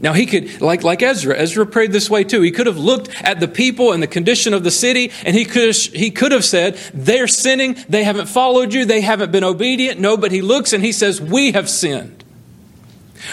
Now 0.00 0.12
he 0.12 0.26
could, 0.26 0.60
like, 0.60 0.84
like 0.84 1.02
Ezra, 1.02 1.36
Ezra 1.36 1.64
prayed 1.64 1.92
this 1.92 2.10
way 2.10 2.24
too. 2.24 2.42
He 2.42 2.50
could 2.50 2.66
have 2.66 2.76
looked 2.76 3.08
at 3.22 3.40
the 3.40 3.48
people 3.48 3.92
and 3.92 4.02
the 4.02 4.06
condition 4.06 4.52
of 4.52 4.62
the 4.62 4.70
city, 4.70 5.10
and 5.24 5.34
he 5.34 5.44
could 5.44 5.68
have, 5.68 5.76
he 5.76 6.10
could 6.10 6.32
have 6.32 6.44
said, 6.44 6.76
They're 6.92 7.28
sinning, 7.28 7.76
they 7.88 8.04
haven't 8.04 8.26
followed 8.26 8.74
you, 8.74 8.84
they 8.84 9.00
haven't 9.00 9.32
been 9.32 9.44
obedient. 9.44 10.00
No, 10.00 10.16
but 10.16 10.30
he 10.30 10.42
looks 10.42 10.72
and 10.72 10.84
he 10.84 10.92
says, 10.92 11.20
We 11.20 11.52
have 11.52 11.70
sinned. 11.70 12.22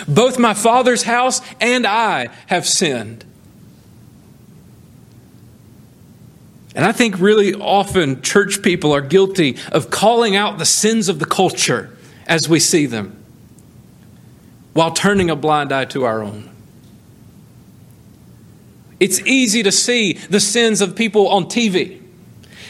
Both 0.07 0.39
my 0.39 0.53
father's 0.53 1.03
house 1.03 1.41
and 1.59 1.85
I 1.85 2.29
have 2.47 2.65
sinned. 2.65 3.25
And 6.75 6.85
I 6.85 6.91
think 6.91 7.19
really 7.19 7.53
often 7.53 8.21
church 8.21 8.61
people 8.61 8.93
are 8.93 9.01
guilty 9.01 9.57
of 9.71 9.89
calling 9.89 10.35
out 10.35 10.57
the 10.57 10.65
sins 10.65 11.09
of 11.09 11.19
the 11.19 11.25
culture 11.25 11.95
as 12.27 12.47
we 12.47 12.59
see 12.59 12.85
them 12.85 13.17
while 14.73 14.91
turning 14.91 15.29
a 15.29 15.35
blind 15.35 15.71
eye 15.71 15.85
to 15.85 16.05
our 16.05 16.23
own. 16.23 16.49
It's 19.01 19.19
easy 19.21 19.63
to 19.63 19.71
see 19.71 20.13
the 20.13 20.39
sins 20.39 20.79
of 20.79 20.95
people 20.95 21.27
on 21.27 21.45
TV. 21.45 22.01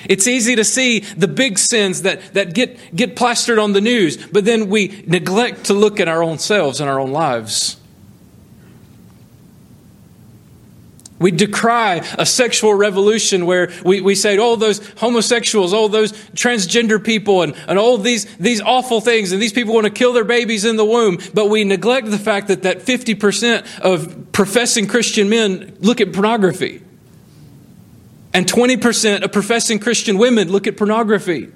It's 0.10 0.28
easy 0.28 0.56
to 0.56 0.64
see 0.64 1.00
the 1.00 1.28
big 1.28 1.60
sins 1.60 2.04
that, 2.04 2.34
that 2.34 2.54
get, 2.56 2.96
get 2.96 3.16
plastered 3.16 3.60
on 3.60 3.74
the 3.74 3.82
news, 3.82 4.18
but 4.28 4.46
then 4.46 4.70
we 4.70 5.04
neglect 5.06 5.66
to 5.66 5.74
look 5.74 6.00
at 6.00 6.08
our 6.08 6.24
own 6.24 6.40
selves 6.40 6.80
and 6.80 6.90
our 6.90 7.00
own 7.00 7.12
lives. 7.12 7.81
We 11.22 11.30
decry 11.30 12.04
a 12.18 12.26
sexual 12.26 12.74
revolution 12.74 13.46
where 13.46 13.72
we, 13.86 14.02
we 14.02 14.16
say, 14.16 14.40
oh, 14.40 14.56
those 14.56 14.86
homosexuals, 14.98 15.72
all 15.72 15.86
oh, 15.86 15.88
those 15.88 16.14
transgender 16.34 17.02
people, 17.02 17.44
and, 17.44 17.56
and 17.68 17.78
all 17.78 18.00
these, 18.00 18.26
these 18.38 18.60
awful 18.60 19.02
things, 19.02 19.32
and 19.32 19.40
these 19.40 19.54
people 19.54 19.76
want 19.76 19.86
to 19.86 19.92
kill 19.92 20.14
their 20.14 20.26
babies 20.26 20.66
in 20.66 20.78
the 20.78 20.86
womb. 20.86 21.20
But 21.36 21.48
we 21.50 21.64
neglect 21.64 22.10
the 22.10 22.18
fact 22.18 22.48
that, 22.48 22.64
that 22.64 22.80
50% 22.80 23.82
of 23.82 24.32
professing 24.32 24.88
Christian 24.88 25.30
men 25.30 25.78
look 25.80 26.02
at 26.02 26.12
pornography. 26.12 26.82
And 28.34 28.48
20% 28.48 29.22
of 29.24 29.32
professing 29.32 29.78
Christian 29.78 30.18
women 30.18 30.52
look 30.52 30.66
at 30.66 30.76
pornography. 30.76 31.52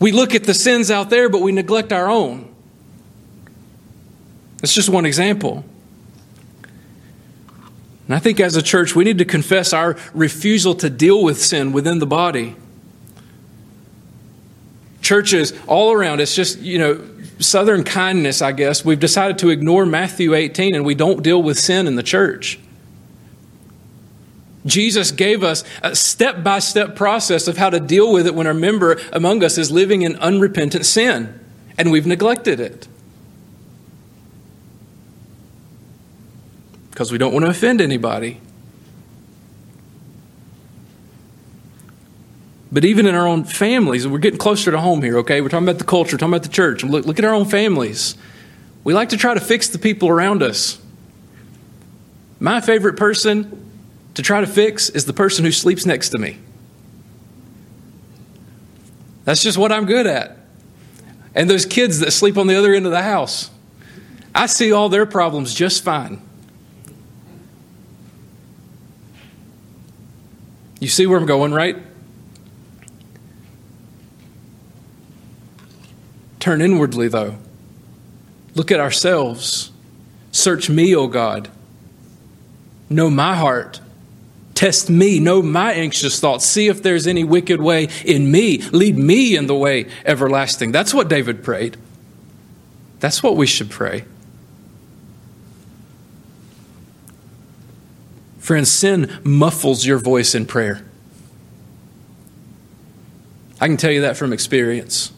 We 0.00 0.10
look 0.10 0.34
at 0.34 0.44
the 0.44 0.54
sins 0.54 0.90
out 0.90 1.10
there, 1.10 1.28
but 1.28 1.42
we 1.42 1.52
neglect 1.52 1.92
our 1.92 2.08
own. 2.08 2.47
That's 4.60 4.74
just 4.74 4.88
one 4.88 5.06
example. 5.06 5.64
And 8.06 8.14
I 8.14 8.18
think 8.18 8.40
as 8.40 8.56
a 8.56 8.62
church, 8.62 8.96
we 8.96 9.04
need 9.04 9.18
to 9.18 9.24
confess 9.24 9.72
our 9.72 9.96
refusal 10.14 10.74
to 10.76 10.88
deal 10.88 11.22
with 11.22 11.40
sin 11.40 11.72
within 11.72 11.98
the 11.98 12.06
body. 12.06 12.56
Churches 15.02 15.52
all 15.66 15.92
around, 15.92 16.20
it's 16.20 16.34
just, 16.34 16.58
you 16.58 16.78
know, 16.78 17.04
southern 17.38 17.84
kindness, 17.84 18.42
I 18.42 18.52
guess. 18.52 18.84
We've 18.84 18.98
decided 18.98 19.38
to 19.38 19.50
ignore 19.50 19.86
Matthew 19.86 20.34
18 20.34 20.74
and 20.74 20.84
we 20.84 20.94
don't 20.94 21.22
deal 21.22 21.42
with 21.42 21.58
sin 21.58 21.86
in 21.86 21.96
the 21.96 22.02
church. 22.02 22.58
Jesus 24.66 25.10
gave 25.12 25.42
us 25.42 25.62
a 25.82 25.94
step 25.94 26.42
by 26.42 26.58
step 26.58 26.96
process 26.96 27.46
of 27.46 27.56
how 27.56 27.70
to 27.70 27.80
deal 27.80 28.12
with 28.12 28.26
it 28.26 28.34
when 28.34 28.46
a 28.46 28.54
member 28.54 28.98
among 29.12 29.44
us 29.44 29.56
is 29.56 29.70
living 29.70 30.02
in 30.02 30.16
unrepentant 30.16 30.84
sin, 30.84 31.38
and 31.78 31.90
we've 31.90 32.06
neglected 32.06 32.60
it. 32.60 32.88
Because 36.98 37.12
we 37.12 37.18
don't 37.18 37.32
want 37.32 37.44
to 37.44 37.48
offend 37.48 37.80
anybody. 37.80 38.40
But 42.72 42.84
even 42.84 43.06
in 43.06 43.14
our 43.14 43.24
own 43.24 43.44
families, 43.44 44.04
we're 44.08 44.18
getting 44.18 44.40
closer 44.40 44.72
to 44.72 44.80
home 44.80 45.00
here, 45.02 45.18
okay? 45.18 45.40
We're 45.40 45.48
talking 45.48 45.68
about 45.68 45.78
the 45.78 45.84
culture, 45.84 46.16
talking 46.16 46.32
about 46.34 46.42
the 46.42 46.48
church. 46.48 46.82
Look, 46.82 47.06
look 47.06 47.20
at 47.20 47.24
our 47.24 47.34
own 47.34 47.44
families. 47.44 48.16
We 48.82 48.94
like 48.94 49.10
to 49.10 49.16
try 49.16 49.32
to 49.32 49.38
fix 49.38 49.68
the 49.68 49.78
people 49.78 50.08
around 50.08 50.42
us. 50.42 50.82
My 52.40 52.60
favorite 52.60 52.96
person 52.96 53.70
to 54.14 54.22
try 54.22 54.40
to 54.40 54.48
fix 54.48 54.90
is 54.90 55.04
the 55.04 55.12
person 55.12 55.44
who 55.44 55.52
sleeps 55.52 55.86
next 55.86 56.08
to 56.08 56.18
me. 56.18 56.36
That's 59.24 59.44
just 59.44 59.56
what 59.56 59.70
I'm 59.70 59.86
good 59.86 60.08
at. 60.08 60.36
And 61.32 61.48
those 61.48 61.64
kids 61.64 62.00
that 62.00 62.10
sleep 62.10 62.36
on 62.36 62.48
the 62.48 62.56
other 62.56 62.74
end 62.74 62.86
of 62.86 62.92
the 62.92 63.02
house, 63.02 63.50
I 64.34 64.46
see 64.46 64.72
all 64.72 64.88
their 64.88 65.06
problems 65.06 65.54
just 65.54 65.84
fine. 65.84 66.22
You 70.80 70.88
see 70.88 71.06
where 71.06 71.18
I'm 71.18 71.26
going, 71.26 71.52
right? 71.52 71.76
Turn 76.38 76.60
inwardly, 76.60 77.08
though. 77.08 77.36
Look 78.54 78.70
at 78.70 78.80
ourselves. 78.80 79.70
Search 80.30 80.70
me, 80.70 80.94
O 80.94 81.06
God. 81.06 81.50
Know 82.88 83.10
my 83.10 83.34
heart. 83.34 83.80
Test 84.54 84.88
me. 84.88 85.20
Know 85.20 85.42
my 85.42 85.72
anxious 85.72 86.18
thoughts. 86.20 86.46
See 86.46 86.68
if 86.68 86.82
there's 86.82 87.06
any 87.06 87.24
wicked 87.24 87.60
way 87.60 87.88
in 88.04 88.30
me. 88.30 88.58
Lead 88.58 88.96
me 88.96 89.36
in 89.36 89.46
the 89.46 89.54
way 89.54 89.86
everlasting. 90.04 90.72
That's 90.72 90.94
what 90.94 91.08
David 91.08 91.44
prayed. 91.44 91.76
That's 93.00 93.22
what 93.22 93.36
we 93.36 93.46
should 93.46 93.70
pray. 93.70 94.04
Friends, 98.48 98.70
sin 98.70 99.12
muffles 99.24 99.84
your 99.84 99.98
voice 99.98 100.34
in 100.34 100.46
prayer. 100.46 100.82
I 103.60 103.66
can 103.66 103.76
tell 103.76 103.90
you 103.90 104.00
that 104.00 104.16
from 104.16 104.32
experience. 104.32 105.12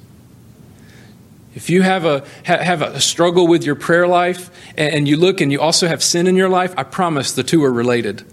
If 1.54 1.70
you 1.70 1.82
have 1.82 2.04
a, 2.04 2.24
have 2.42 2.82
a 2.82 3.00
struggle 3.00 3.46
with 3.46 3.62
your 3.62 3.76
prayer 3.76 4.08
life 4.08 4.50
and 4.76 5.06
you 5.06 5.16
look 5.16 5.40
and 5.40 5.52
you 5.52 5.60
also 5.60 5.86
have 5.86 6.02
sin 6.02 6.26
in 6.26 6.34
your 6.34 6.48
life, 6.48 6.74
I 6.76 6.82
promise 6.82 7.30
the 7.30 7.44
two 7.44 7.62
are 7.62 7.72
related. 7.72 8.24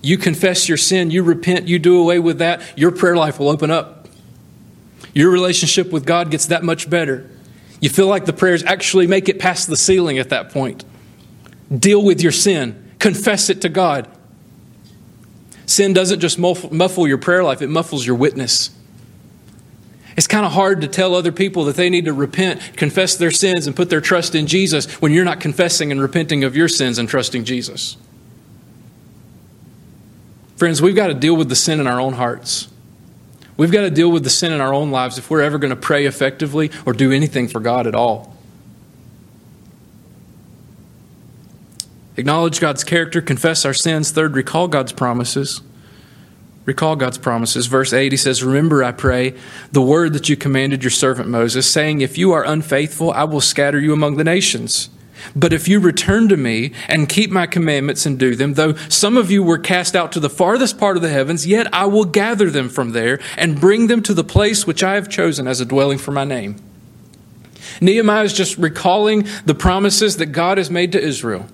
You 0.00 0.16
confess 0.16 0.66
your 0.66 0.78
sin, 0.78 1.10
you 1.10 1.22
repent, 1.22 1.68
you 1.68 1.78
do 1.78 2.00
away 2.00 2.18
with 2.18 2.38
that, 2.38 2.62
your 2.78 2.90
prayer 2.90 3.16
life 3.16 3.38
will 3.38 3.50
open 3.50 3.70
up. 3.70 4.08
Your 5.12 5.30
relationship 5.30 5.92
with 5.92 6.06
God 6.06 6.30
gets 6.30 6.46
that 6.46 6.64
much 6.64 6.88
better. 6.88 7.28
You 7.78 7.90
feel 7.90 8.06
like 8.06 8.24
the 8.24 8.32
prayers 8.32 8.64
actually 8.64 9.06
make 9.06 9.28
it 9.28 9.38
past 9.38 9.68
the 9.68 9.76
ceiling 9.76 10.18
at 10.18 10.30
that 10.30 10.48
point. 10.48 10.82
Deal 11.70 12.02
with 12.02 12.22
your 12.22 12.32
sin. 12.32 12.79
Confess 13.00 13.50
it 13.50 13.62
to 13.62 13.68
God. 13.68 14.06
Sin 15.66 15.92
doesn't 15.92 16.20
just 16.20 16.38
muffle 16.38 17.08
your 17.08 17.18
prayer 17.18 17.42
life, 17.42 17.62
it 17.62 17.68
muffles 17.68 18.06
your 18.06 18.16
witness. 18.16 18.70
It's 20.16 20.26
kind 20.26 20.44
of 20.44 20.52
hard 20.52 20.82
to 20.82 20.88
tell 20.88 21.14
other 21.14 21.32
people 21.32 21.64
that 21.64 21.76
they 21.76 21.88
need 21.88 22.04
to 22.04 22.12
repent, 22.12 22.76
confess 22.76 23.16
their 23.16 23.30
sins, 23.30 23.66
and 23.66 23.74
put 23.74 23.88
their 23.88 24.00
trust 24.00 24.34
in 24.34 24.46
Jesus 24.46 25.00
when 25.00 25.12
you're 25.12 25.24
not 25.24 25.40
confessing 25.40 25.90
and 25.90 26.00
repenting 26.00 26.44
of 26.44 26.54
your 26.54 26.68
sins 26.68 26.98
and 26.98 27.08
trusting 27.08 27.44
Jesus. 27.44 27.96
Friends, 30.56 30.82
we've 30.82 30.96
got 30.96 31.06
to 31.06 31.14
deal 31.14 31.36
with 31.36 31.48
the 31.48 31.56
sin 31.56 31.80
in 31.80 31.86
our 31.86 32.00
own 32.00 32.14
hearts. 32.14 32.68
We've 33.56 33.72
got 33.72 33.82
to 33.82 33.90
deal 33.90 34.10
with 34.10 34.24
the 34.24 34.30
sin 34.30 34.52
in 34.52 34.60
our 34.60 34.74
own 34.74 34.90
lives 34.90 35.16
if 35.16 35.30
we're 35.30 35.40
ever 35.40 35.56
going 35.56 35.70
to 35.70 35.76
pray 35.76 36.04
effectively 36.04 36.70
or 36.84 36.92
do 36.92 37.12
anything 37.12 37.48
for 37.48 37.60
God 37.60 37.86
at 37.86 37.94
all. 37.94 38.29
Acknowledge 42.20 42.60
God's 42.60 42.84
character, 42.84 43.22
confess 43.22 43.64
our 43.64 43.72
sins. 43.72 44.10
Third, 44.10 44.36
recall 44.36 44.68
God's 44.68 44.92
promises. 44.92 45.62
Recall 46.66 46.94
God's 46.94 47.16
promises. 47.16 47.66
Verse 47.66 47.94
8, 47.94 48.12
he 48.12 48.18
says, 48.18 48.44
Remember, 48.44 48.84
I 48.84 48.92
pray, 48.92 49.34
the 49.72 49.80
word 49.80 50.12
that 50.12 50.28
you 50.28 50.36
commanded 50.36 50.84
your 50.84 50.90
servant 50.90 51.30
Moses, 51.30 51.68
saying, 51.68 52.02
If 52.02 52.18
you 52.18 52.32
are 52.32 52.44
unfaithful, 52.44 53.10
I 53.12 53.24
will 53.24 53.40
scatter 53.40 53.80
you 53.80 53.94
among 53.94 54.18
the 54.18 54.24
nations. 54.24 54.90
But 55.34 55.54
if 55.54 55.66
you 55.66 55.80
return 55.80 56.28
to 56.28 56.36
me 56.36 56.72
and 56.88 57.08
keep 57.08 57.30
my 57.30 57.46
commandments 57.46 58.04
and 58.04 58.18
do 58.18 58.34
them, 58.34 58.54
though 58.54 58.74
some 58.88 59.16
of 59.16 59.30
you 59.30 59.42
were 59.42 59.58
cast 59.58 59.96
out 59.96 60.12
to 60.12 60.20
the 60.20 60.30
farthest 60.30 60.78
part 60.78 60.96
of 60.96 61.02
the 61.02 61.08
heavens, 61.08 61.46
yet 61.46 61.72
I 61.74 61.86
will 61.86 62.04
gather 62.04 62.50
them 62.50 62.68
from 62.68 62.90
there 62.90 63.18
and 63.38 63.60
bring 63.60 63.86
them 63.86 64.02
to 64.02 64.14
the 64.14 64.24
place 64.24 64.66
which 64.66 64.82
I 64.82 64.94
have 64.94 65.08
chosen 65.08 65.48
as 65.48 65.60
a 65.60 65.64
dwelling 65.64 65.98
for 65.98 66.12
my 66.12 66.24
name. 66.24 66.56
Nehemiah 67.80 68.24
is 68.24 68.34
just 68.34 68.58
recalling 68.58 69.26
the 69.46 69.54
promises 69.54 70.18
that 70.18 70.26
God 70.26 70.58
has 70.58 70.70
made 70.70 70.92
to 70.92 71.00
Israel. 71.00 71.46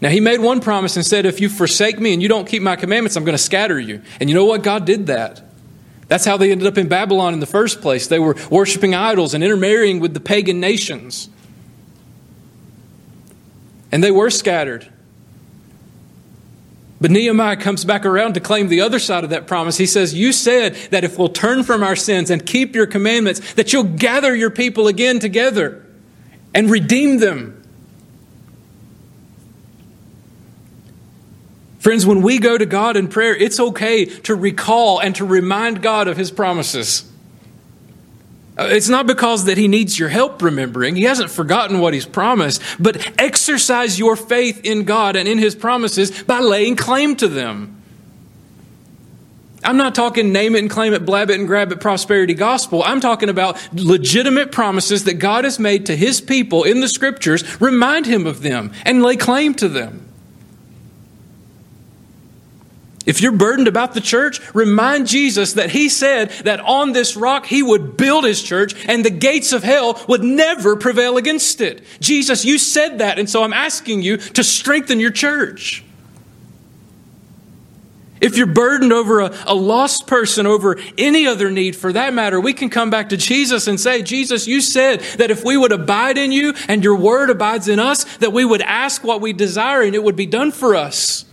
Now, 0.00 0.08
he 0.08 0.20
made 0.20 0.40
one 0.40 0.60
promise 0.60 0.96
and 0.96 1.04
said, 1.04 1.26
If 1.26 1.40
you 1.40 1.48
forsake 1.48 2.00
me 2.00 2.12
and 2.12 2.22
you 2.22 2.28
don't 2.28 2.48
keep 2.48 2.62
my 2.62 2.76
commandments, 2.76 3.16
I'm 3.16 3.24
going 3.24 3.36
to 3.36 3.42
scatter 3.42 3.78
you. 3.78 4.02
And 4.18 4.30
you 4.30 4.34
know 4.34 4.46
what? 4.46 4.62
God 4.62 4.86
did 4.86 5.08
that. 5.08 5.42
That's 6.08 6.24
how 6.24 6.36
they 6.36 6.50
ended 6.50 6.66
up 6.66 6.78
in 6.78 6.88
Babylon 6.88 7.34
in 7.34 7.40
the 7.40 7.46
first 7.46 7.80
place. 7.80 8.08
They 8.08 8.18
were 8.18 8.34
worshiping 8.50 8.94
idols 8.94 9.34
and 9.34 9.44
intermarrying 9.44 10.00
with 10.00 10.14
the 10.14 10.20
pagan 10.20 10.58
nations. 10.58 11.28
And 13.92 14.02
they 14.02 14.10
were 14.10 14.30
scattered. 14.30 14.90
But 17.00 17.10
Nehemiah 17.10 17.56
comes 17.56 17.84
back 17.84 18.04
around 18.04 18.34
to 18.34 18.40
claim 18.40 18.68
the 18.68 18.82
other 18.82 18.98
side 18.98 19.24
of 19.24 19.30
that 19.30 19.46
promise. 19.46 19.76
He 19.76 19.86
says, 19.86 20.12
You 20.12 20.32
said 20.32 20.74
that 20.90 21.04
if 21.04 21.18
we'll 21.18 21.28
turn 21.28 21.62
from 21.62 21.82
our 21.82 21.96
sins 21.96 22.30
and 22.30 22.44
keep 22.44 22.74
your 22.74 22.86
commandments, 22.86 23.54
that 23.54 23.72
you'll 23.72 23.84
gather 23.84 24.34
your 24.34 24.50
people 24.50 24.86
again 24.86 25.18
together 25.18 25.86
and 26.54 26.70
redeem 26.70 27.18
them. 27.18 27.59
Friends, 31.80 32.06
when 32.06 32.22
we 32.22 32.38
go 32.38 32.56
to 32.56 32.66
God 32.66 32.96
in 32.96 33.08
prayer, 33.08 33.34
it's 33.34 33.58
okay 33.58 34.04
to 34.04 34.34
recall 34.34 35.00
and 35.00 35.16
to 35.16 35.24
remind 35.24 35.82
God 35.82 36.08
of 36.08 36.16
His 36.16 36.30
promises. 36.30 37.10
Uh, 38.58 38.68
it's 38.70 38.90
not 38.90 39.06
because 39.06 39.46
that 39.46 39.56
he 39.56 39.68
needs 39.68 39.98
your 39.98 40.10
help 40.10 40.42
remembering. 40.42 40.94
He 40.94 41.04
hasn't 41.04 41.30
forgotten 41.30 41.78
what 41.78 41.94
he's 41.94 42.04
promised, 42.04 42.60
but 42.78 43.18
exercise 43.18 43.98
your 43.98 44.16
faith 44.16 44.60
in 44.64 44.84
God 44.84 45.16
and 45.16 45.26
in 45.26 45.38
his 45.38 45.54
promises 45.54 46.22
by 46.24 46.40
laying 46.40 46.76
claim 46.76 47.16
to 47.16 47.28
them. 47.28 47.80
I'm 49.64 49.78
not 49.78 49.94
talking 49.94 50.32
name 50.32 50.56
it 50.56 50.58
and 50.58 50.70
claim 50.70 50.92
it, 50.92 51.06
blab 51.06 51.30
it 51.30 51.38
and 51.38 51.46
grab 51.46 51.72
it 51.72 51.80
prosperity 51.80 52.34
gospel. 52.34 52.82
I'm 52.82 53.00
talking 53.00 53.30
about 53.30 53.58
legitimate 53.72 54.52
promises 54.52 55.04
that 55.04 55.14
God 55.14 55.44
has 55.44 55.58
made 55.58 55.86
to 55.86 55.96
his 55.96 56.20
people 56.20 56.64
in 56.64 56.80
the 56.80 56.88
scriptures. 56.88 57.60
Remind 57.62 58.04
him 58.04 58.26
of 58.26 58.42
them 58.42 58.72
and 58.84 59.02
lay 59.02 59.16
claim 59.16 59.54
to 59.54 59.68
them. 59.68 60.09
If 63.10 63.20
you're 63.20 63.32
burdened 63.32 63.66
about 63.66 63.92
the 63.92 64.00
church, 64.00 64.40
remind 64.54 65.08
Jesus 65.08 65.54
that 65.54 65.70
he 65.70 65.88
said 65.88 66.30
that 66.44 66.60
on 66.60 66.92
this 66.92 67.16
rock 67.16 67.44
he 67.44 67.60
would 67.60 67.96
build 67.96 68.22
his 68.22 68.40
church 68.40 68.72
and 68.86 69.04
the 69.04 69.10
gates 69.10 69.52
of 69.52 69.64
hell 69.64 70.00
would 70.06 70.22
never 70.22 70.76
prevail 70.76 71.16
against 71.16 71.60
it. 71.60 71.82
Jesus, 71.98 72.44
you 72.44 72.56
said 72.56 72.98
that, 72.98 73.18
and 73.18 73.28
so 73.28 73.42
I'm 73.42 73.52
asking 73.52 74.02
you 74.02 74.18
to 74.18 74.44
strengthen 74.44 75.00
your 75.00 75.10
church. 75.10 75.82
If 78.20 78.36
you're 78.36 78.46
burdened 78.46 78.92
over 78.92 79.22
a, 79.22 79.36
a, 79.44 79.56
lost 79.56 80.06
person, 80.06 80.46
over 80.46 80.78
any 80.96 81.26
other 81.26 81.50
need 81.50 81.74
for 81.74 81.92
that 81.92 82.14
matter, 82.14 82.38
we 82.38 82.52
can 82.52 82.70
come 82.70 82.90
back 82.90 83.08
to 83.08 83.16
Jesus 83.16 83.66
and 83.66 83.80
say, 83.80 84.02
Jesus, 84.02 84.46
you 84.46 84.60
said 84.60 85.00
that 85.18 85.32
if 85.32 85.42
we 85.42 85.56
would 85.56 85.72
abide 85.72 86.16
in 86.16 86.30
you 86.30 86.54
and 86.68 86.84
your 86.84 86.94
word 86.94 87.28
abides 87.28 87.66
in 87.66 87.80
us, 87.80 88.04
that 88.18 88.32
we 88.32 88.44
would 88.44 88.62
ask 88.62 89.02
what 89.02 89.20
we 89.20 89.32
desire 89.32 89.82
and 89.82 89.96
it 89.96 90.04
would 90.04 90.14
be 90.14 90.26
done 90.26 90.52
for 90.52 90.76
us. 90.76 91.24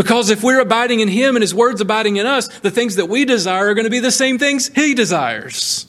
Because 0.00 0.30
if 0.30 0.42
we're 0.42 0.60
abiding 0.60 1.00
in 1.00 1.08
him 1.08 1.36
and 1.36 1.42
his 1.42 1.54
word's 1.54 1.82
abiding 1.82 2.16
in 2.16 2.24
us, 2.24 2.48
the 2.60 2.70
things 2.70 2.96
that 2.96 3.10
we 3.10 3.26
desire 3.26 3.68
are 3.68 3.74
going 3.74 3.84
to 3.84 3.90
be 3.90 3.98
the 3.98 4.10
same 4.10 4.38
things 4.38 4.68
he 4.68 4.94
desires. 4.94 5.84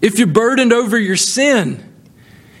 If 0.00 0.16
you're 0.16 0.28
burdened 0.28 0.72
over 0.72 0.96
your 0.96 1.16
sin, 1.16 1.92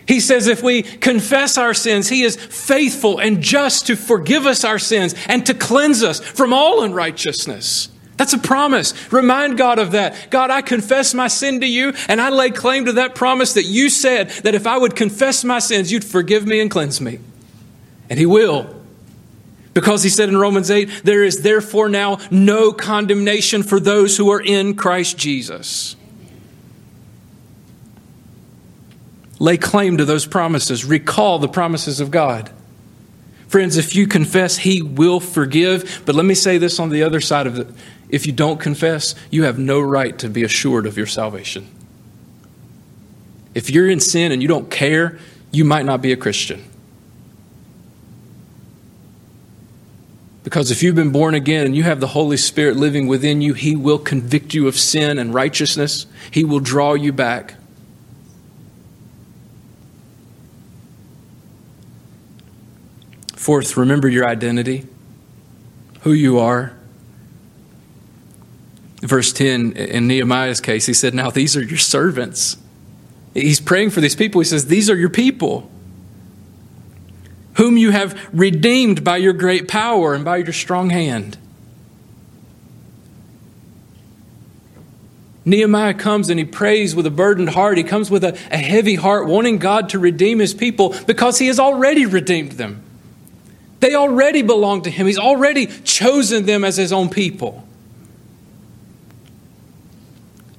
he 0.08 0.18
says 0.18 0.48
if 0.48 0.60
we 0.60 0.82
confess 0.82 1.56
our 1.56 1.72
sins, 1.72 2.08
He 2.08 2.24
is 2.24 2.34
faithful 2.34 3.20
and 3.20 3.40
just 3.40 3.86
to 3.86 3.94
forgive 3.94 4.44
us 4.44 4.64
our 4.64 4.80
sins 4.80 5.14
and 5.28 5.46
to 5.46 5.54
cleanse 5.54 6.02
us 6.02 6.18
from 6.18 6.52
all 6.52 6.82
unrighteousness. 6.82 7.90
That's 8.16 8.32
a 8.32 8.38
promise. 8.38 9.12
Remind 9.12 9.56
God 9.56 9.78
of 9.78 9.92
that. 9.92 10.30
God, 10.30 10.50
I 10.50 10.62
confess 10.62 11.14
my 11.14 11.28
sin 11.28 11.60
to 11.60 11.66
you, 11.66 11.92
and 12.08 12.20
I 12.20 12.30
lay 12.30 12.50
claim 12.50 12.86
to 12.86 12.92
that 12.94 13.14
promise 13.14 13.52
that 13.52 13.66
you 13.66 13.88
said 13.88 14.30
that 14.42 14.56
if 14.56 14.66
I 14.66 14.78
would 14.78 14.96
confess 14.96 15.44
my 15.44 15.60
sins, 15.60 15.92
you'd 15.92 16.04
forgive 16.04 16.44
me 16.44 16.58
and 16.60 16.68
cleanse 16.68 17.00
me. 17.00 17.20
And 18.10 18.18
He 18.18 18.26
will. 18.26 18.76
Because 19.72 20.02
He 20.02 20.10
said 20.10 20.28
in 20.28 20.36
Romans 20.36 20.70
8, 20.70 21.02
there 21.04 21.24
is 21.24 21.40
therefore 21.40 21.88
now 21.88 22.18
no 22.30 22.72
condemnation 22.72 23.62
for 23.62 23.80
those 23.80 24.18
who 24.18 24.30
are 24.30 24.42
in 24.42 24.74
Christ 24.74 25.16
Jesus. 25.16 25.96
lay 29.40 29.56
claim 29.56 29.96
to 29.96 30.04
those 30.04 30.26
promises, 30.26 30.84
recall 30.84 31.40
the 31.40 31.48
promises 31.48 31.98
of 31.98 32.12
God. 32.12 32.50
Friends, 33.48 33.76
if 33.76 33.96
you 33.96 34.06
confess, 34.06 34.58
He 34.58 34.80
will 34.80 35.18
forgive. 35.18 36.02
But 36.06 36.14
let 36.14 36.24
me 36.24 36.34
say 36.34 36.58
this 36.58 36.78
on 36.78 36.90
the 36.90 37.02
other 37.02 37.20
side 37.20 37.48
of 37.48 37.58
it. 37.58 37.66
If 38.08 38.26
you 38.26 38.32
don't 38.32 38.60
confess, 38.60 39.16
you 39.30 39.42
have 39.42 39.58
no 39.58 39.80
right 39.80 40.16
to 40.18 40.28
be 40.28 40.44
assured 40.44 40.86
of 40.86 40.96
your 40.96 41.06
salvation. 41.06 41.66
If 43.52 43.70
you're 43.70 43.88
in 43.88 43.98
sin 43.98 44.30
and 44.30 44.40
you 44.40 44.46
don't 44.46 44.70
care, 44.70 45.18
you 45.50 45.64
might 45.64 45.84
not 45.84 46.00
be 46.00 46.12
a 46.12 46.16
Christian. 46.16 46.64
Because 50.50 50.72
if 50.72 50.82
you've 50.82 50.96
been 50.96 51.12
born 51.12 51.36
again 51.36 51.64
and 51.64 51.76
you 51.76 51.84
have 51.84 52.00
the 52.00 52.08
Holy 52.08 52.36
Spirit 52.36 52.74
living 52.74 53.06
within 53.06 53.40
you, 53.40 53.54
He 53.54 53.76
will 53.76 54.00
convict 54.00 54.52
you 54.52 54.66
of 54.66 54.76
sin 54.76 55.16
and 55.16 55.32
righteousness. 55.32 56.06
He 56.32 56.42
will 56.42 56.58
draw 56.58 56.94
you 56.94 57.12
back. 57.12 57.54
Fourth, 63.36 63.76
remember 63.76 64.08
your 64.08 64.26
identity, 64.26 64.88
who 66.00 66.12
you 66.12 66.40
are. 66.40 66.72
Verse 69.02 69.32
10, 69.32 69.74
in 69.74 70.08
Nehemiah's 70.08 70.60
case, 70.60 70.84
he 70.84 70.94
said, 70.94 71.14
Now 71.14 71.30
these 71.30 71.56
are 71.56 71.62
your 71.62 71.78
servants. 71.78 72.56
He's 73.34 73.60
praying 73.60 73.90
for 73.90 74.00
these 74.00 74.16
people. 74.16 74.40
He 74.40 74.46
says, 74.46 74.66
These 74.66 74.90
are 74.90 74.96
your 74.96 75.10
people, 75.10 75.70
whom 77.60 77.76
you 77.76 77.90
have 77.90 78.18
redeemed 78.32 79.04
by 79.04 79.18
your 79.18 79.34
great 79.34 79.68
power 79.68 80.14
and 80.14 80.24
by 80.24 80.38
your 80.38 80.50
strong 80.50 80.88
hand. 80.88 81.36
Nehemiah 85.44 85.92
comes 85.92 86.30
and 86.30 86.38
he 86.38 86.46
prays 86.46 86.94
with 86.94 87.04
a 87.04 87.10
burdened 87.10 87.50
heart. 87.50 87.76
He 87.76 87.84
comes 87.84 88.10
with 88.10 88.24
a, 88.24 88.32
a 88.50 88.56
heavy 88.56 88.94
heart, 88.94 89.26
wanting 89.26 89.58
God 89.58 89.90
to 89.90 89.98
redeem 89.98 90.38
his 90.38 90.54
people 90.54 90.94
because 91.06 91.38
he 91.38 91.48
has 91.48 91.60
already 91.60 92.06
redeemed 92.06 92.52
them. 92.52 92.82
They 93.80 93.94
already 93.94 94.40
belong 94.40 94.82
to 94.82 94.90
Him, 94.90 95.06
He's 95.06 95.18
already 95.18 95.66
chosen 95.66 96.46
them 96.46 96.64
as 96.64 96.78
His 96.78 96.94
own 96.94 97.10
people. 97.10 97.66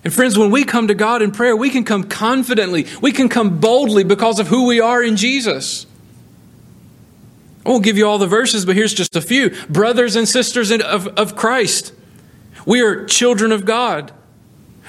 And 0.03 0.13
friends, 0.13 0.37
when 0.37 0.51
we 0.51 0.65
come 0.65 0.87
to 0.87 0.95
God 0.95 1.23
in 1.23 1.31
prayer, 1.31 1.55
we 1.55 1.69
can 1.71 1.83
come 1.83 2.03
confidently, 2.03 2.85
we 3.01 3.11
can 3.11 3.27
come 3.27 3.59
boldly 3.59 4.03
because 4.03 4.39
of 4.39 4.47
who 4.47 4.67
we 4.67 4.79
are 4.79 5.01
in 5.01 5.15
Jesus. 5.15 5.85
I 7.65 7.69
won't 7.69 7.83
give 7.83 7.97
you 7.97 8.07
all 8.07 8.17
the 8.17 8.27
verses, 8.27 8.65
but 8.65 8.75
here's 8.75 8.93
just 8.93 9.15
a 9.15 9.21
few. 9.21 9.51
Brothers 9.67 10.15
and 10.15 10.27
sisters 10.27 10.71
of, 10.71 11.07
of 11.07 11.35
Christ, 11.35 11.93
we 12.65 12.81
are 12.81 13.05
children 13.05 13.51
of 13.51 13.65
God. 13.65 14.11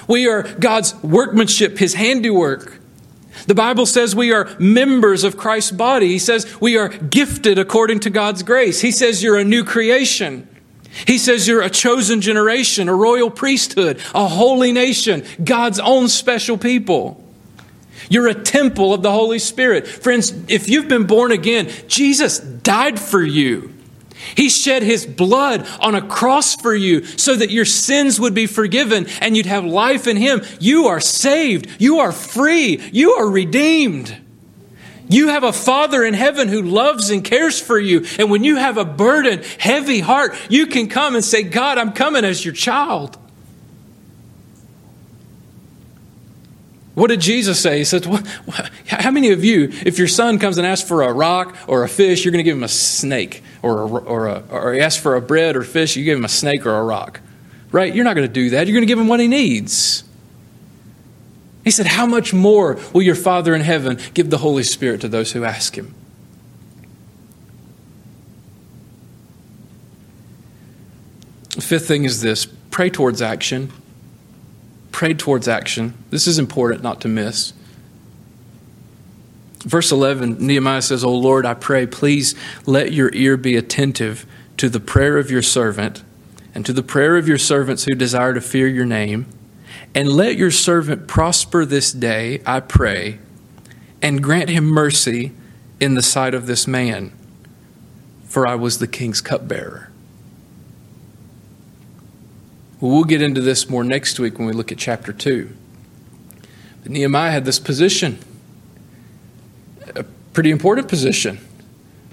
We 0.09 0.27
are 0.27 0.43
God's 0.43 0.95
workmanship, 1.03 1.79
His 1.79 1.95
handiwork. 1.95 2.81
The 3.47 3.55
Bible 3.55 3.87
says 3.87 4.15
we 4.15 4.33
are 4.33 4.55
members 4.59 5.25
of 5.25 5.37
Christ's 5.37 5.73
body. 5.73 6.09
He 6.09 6.19
says 6.19 6.61
we 6.61 6.77
are 6.77 6.89
gifted 6.89 7.59
according 7.59 8.01
to 8.01 8.11
God's 8.11 8.43
grace. 8.43 8.81
He 8.81 8.91
says 8.91 9.23
you're 9.23 9.39
a 9.39 9.45
new 9.45 9.65
creation. 9.65 10.49
He 11.07 11.19
says 11.19 11.49
you're 11.49 11.63
a 11.63 11.71
chosen 11.71 12.21
generation, 12.21 12.89
a 12.89 12.95
royal 12.95 13.31
priesthood, 13.31 14.01
a 14.15 14.29
holy 14.29 14.73
nation, 14.73 15.25
God's 15.43 15.79
own 15.79 16.09
special 16.09 16.59
people. 16.59 17.25
You're 18.13 18.29
a 18.29 18.35
temple 18.35 18.93
of 18.93 19.01
the 19.01 19.11
Holy 19.11 19.39
Spirit. 19.39 19.87
Friends, 19.87 20.35
if 20.47 20.69
you've 20.69 20.87
been 20.87 21.07
born 21.07 21.33
again, 21.33 21.71
Jesus 21.89 22.39
died 22.41 23.01
for 23.01 23.25
you. 23.25 23.73
He 24.37 24.51
shed 24.51 24.83
his 24.83 25.07
blood 25.07 25.67
on 25.81 25.95
a 25.95 26.07
cross 26.07 26.55
for 26.55 26.75
you 26.75 27.07
so 27.07 27.35
that 27.35 27.49
your 27.49 27.65
sins 27.65 28.21
would 28.21 28.35
be 28.35 28.45
forgiven 28.45 29.07
and 29.23 29.35
you'd 29.35 29.47
have 29.47 29.65
life 29.65 30.07
in 30.07 30.19
him. 30.19 30.43
You 30.61 30.89
are 30.89 31.01
saved. 31.01 31.69
You 31.79 32.01
are 32.01 32.13
free. 32.13 32.83
You 32.93 33.13
are 33.13 33.31
redeemed. 33.31 34.15
You 35.09 35.29
have 35.29 35.43
a 35.43 35.51
Father 35.51 36.05
in 36.05 36.13
heaven 36.13 36.49
who 36.49 36.61
loves 36.61 37.09
and 37.09 37.25
cares 37.25 37.59
for 37.59 37.79
you. 37.79 38.05
And 38.19 38.31
when 38.31 38.45
you 38.45 38.57
have 38.57 38.77
a 38.77 38.85
burden, 38.85 39.43
heavy 39.59 40.01
heart, 40.01 40.37
you 40.51 40.67
can 40.67 40.91
come 40.91 41.15
and 41.15 41.25
say, 41.25 41.45
God, 41.45 41.79
I'm 41.79 41.93
coming 41.93 42.27
as 42.27 42.45
your 42.45 42.53
child. 42.53 43.17
What 46.95 47.09
did 47.09 47.21
Jesus 47.21 47.59
say? 47.61 47.79
He 47.79 47.85
said, 47.85 48.05
what, 48.05 48.27
what, 48.45 48.71
How 48.87 49.11
many 49.11 49.31
of 49.31 49.45
you, 49.45 49.71
if 49.87 49.99
your 49.99 50.09
son 50.09 50.39
comes 50.39 50.59
and 50.59 50.67
asks 50.67 50.87
for 50.87 51.03
a 51.03 51.13
rock 51.13 51.57
or 51.67 51.85
a 51.85 51.89
fish, 51.89 52.25
you're 52.25 52.33
going 52.33 52.45
to 52.45 52.49
give 52.49 52.57
him 52.57 52.65
a 52.65 52.69
snake? 52.69 53.43
Or, 53.63 53.83
a, 53.83 53.87
or, 53.87 54.27
a, 54.27 54.43
or 54.51 54.75
he 54.75 54.81
asks 54.81 55.01
for 55.01 55.17
a 55.17 55.21
bread 55.21 55.57
or 55.57 55.63
fish, 55.63 55.97
you 55.97 56.05
give 56.05 56.19
him 56.19 56.25
a 56.25 56.29
snake 56.31 56.67
or 56.67 56.75
a 56.75 56.85
rock? 56.85 57.21
Right? 57.71 57.95
You're 57.95 58.05
not 58.05 58.15
going 58.15 58.29
to 58.29 58.33
do 58.33 58.51
that. 58.51 58.67
You're 58.67 58.75
going 58.75 58.83
to 58.83 58.87
give 58.87 58.99
him 58.99 59.09
what 59.09 59.21
he 59.21 59.29
needs. 59.29 60.05
He 61.65 61.71
said, 61.71 61.87
How 61.87 62.07
much 62.07 62.35
more 62.35 62.79
will 62.93 63.03
your 63.03 63.15
Father 63.15 63.55
in 63.55 63.63
heaven 63.63 63.99
give 64.13 64.29
the 64.29 64.39
Holy 64.39 64.63
Spirit 64.63 65.01
to 65.03 65.09
those 65.09 65.33
who 65.33 65.45
ask 65.45 65.79
him? 65.79 65.95
The 71.55 71.63
fifth 71.63 71.87
thing 71.87 72.05
is 72.05 72.21
this 72.21 72.47
pray 72.47 72.91
towards 72.91 73.23
action 73.23 73.73
prayed 74.93 75.19
towards 75.19 75.49
action. 75.49 75.95
This 76.11 76.27
is 76.27 76.39
important 76.39 76.83
not 76.83 77.01
to 77.01 77.09
miss. 77.09 77.53
Verse 79.61 79.93
11, 79.93 80.45
Nehemiah 80.45 80.83
says, 80.83 81.05
O 81.05 81.15
Lord, 81.15 81.47
I 81.47 81.55
pray, 81.55 81.87
please 81.87 82.35
let 82.67 82.93
your 82.93 83.13
ear 83.15 83.37
be 83.37 83.57
attentive 83.57 84.27
to 84.57 84.69
the 84.69 84.81
prayer 84.81 85.19
of 85.19 85.31
your 85.31 85.43
servant 85.43 86.03
and 86.55 86.67
to 86.67 86.73
the 86.73 86.83
prayer 86.83 87.17
of 87.17 87.29
your 87.29 87.39
servants 87.39 87.85
who 87.85 87.95
desire 87.95 88.35
to 88.35 88.41
fear 88.41 88.67
your 88.67 88.85
name. 88.85 89.27
And 89.95 90.09
let 90.09 90.37
your 90.37 90.51
servant 90.51 91.07
prosper 91.07 91.65
this 91.65 91.93
day, 91.93 92.43
I 92.47 92.61
pray, 92.61 93.19
and 94.01 94.23
grant 94.23 94.49
him 94.49 94.65
mercy 94.65 95.33
in 95.81 95.95
the 95.95 96.03
sight 96.03 96.35
of 96.35 96.47
this 96.47 96.67
man, 96.67 97.13
for 98.25 98.47
I 98.47 98.55
was 98.55 98.79
the 98.79 98.87
king's 98.87 99.21
cupbearer. 99.21 99.92
Well, 102.83 103.05
get 103.05 103.23
into 103.23 103.41
this 103.41 103.71
more 103.71 103.85
next 103.85 104.19
week 104.19 104.41
when 104.41 104.49
we 104.49 104.53
look 104.53 104.73
at 104.73 104.79
chapter 104.79 105.13
2. 105.13 105.49
But 106.83 106.91
Nehemiah 106.91 107.31
had 107.31 107.45
this 107.45 107.61
position, 107.61 108.19
a 109.95 110.03
pretty 110.33 110.51
important 110.51 110.89
position, 110.89 111.39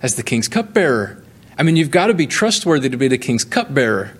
as 0.04 0.14
the 0.14 0.22
king's 0.22 0.48
cupbearer. 0.48 1.24
I 1.58 1.64
mean, 1.64 1.76
you've 1.76 1.90
got 1.90 2.08
to 2.08 2.14
be 2.14 2.28
trustworthy 2.28 2.88
to 2.88 2.98
be 2.98 3.08
the 3.08 3.18
king's 3.18 3.44
cupbearer. 3.44 4.16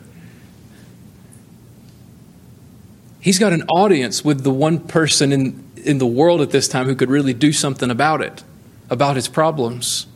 He's 3.20 3.38
got 3.38 3.54
an 3.54 3.62
audience 3.70 4.26
with 4.26 4.44
the 4.44 4.50
one 4.50 4.80
person 4.80 5.32
in, 5.32 5.64
in 5.76 6.00
the 6.00 6.08
world 6.08 6.42
at 6.42 6.50
this 6.50 6.68
time 6.68 6.88
who 6.88 6.96
could 6.96 7.12
really 7.12 7.36
do 7.36 7.54
something 7.54 7.92
about 7.92 8.22
it, 8.22 8.44
about 8.90 9.18
his 9.18 9.28
problems. 9.28 10.08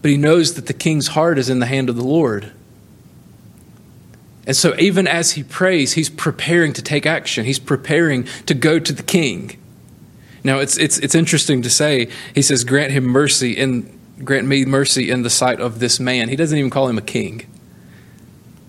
But 0.00 0.12
he 0.12 0.16
knows 0.16 0.54
that 0.54 0.66
the 0.66 0.72
king's 0.72 1.08
heart 1.08 1.38
is 1.38 1.50
in 1.50 1.58
the 1.58 1.66
hand 1.66 1.88
of 1.88 1.96
the 1.96 2.04
Lord. 2.04 2.52
And 4.48 4.56
so, 4.56 4.74
even 4.78 5.06
as 5.06 5.32
he 5.32 5.42
prays, 5.42 5.92
he's 5.92 6.08
preparing 6.08 6.72
to 6.72 6.82
take 6.82 7.04
action. 7.04 7.44
He's 7.44 7.58
preparing 7.58 8.24
to 8.46 8.54
go 8.54 8.78
to 8.78 8.92
the 8.94 9.02
king. 9.02 9.58
Now, 10.42 10.58
it's, 10.58 10.78
it's, 10.78 10.98
it's 11.00 11.14
interesting 11.14 11.60
to 11.60 11.70
say, 11.70 12.08
he 12.34 12.40
says, 12.40 12.64
Grant 12.64 12.90
him 12.90 13.04
mercy 13.04 13.58
and 13.58 13.94
grant 14.24 14.46
me 14.46 14.64
mercy 14.64 15.10
in 15.10 15.20
the 15.20 15.28
sight 15.28 15.60
of 15.60 15.80
this 15.80 16.00
man. 16.00 16.30
He 16.30 16.34
doesn't 16.34 16.56
even 16.56 16.70
call 16.70 16.88
him 16.88 16.96
a 16.96 17.02
king 17.02 17.46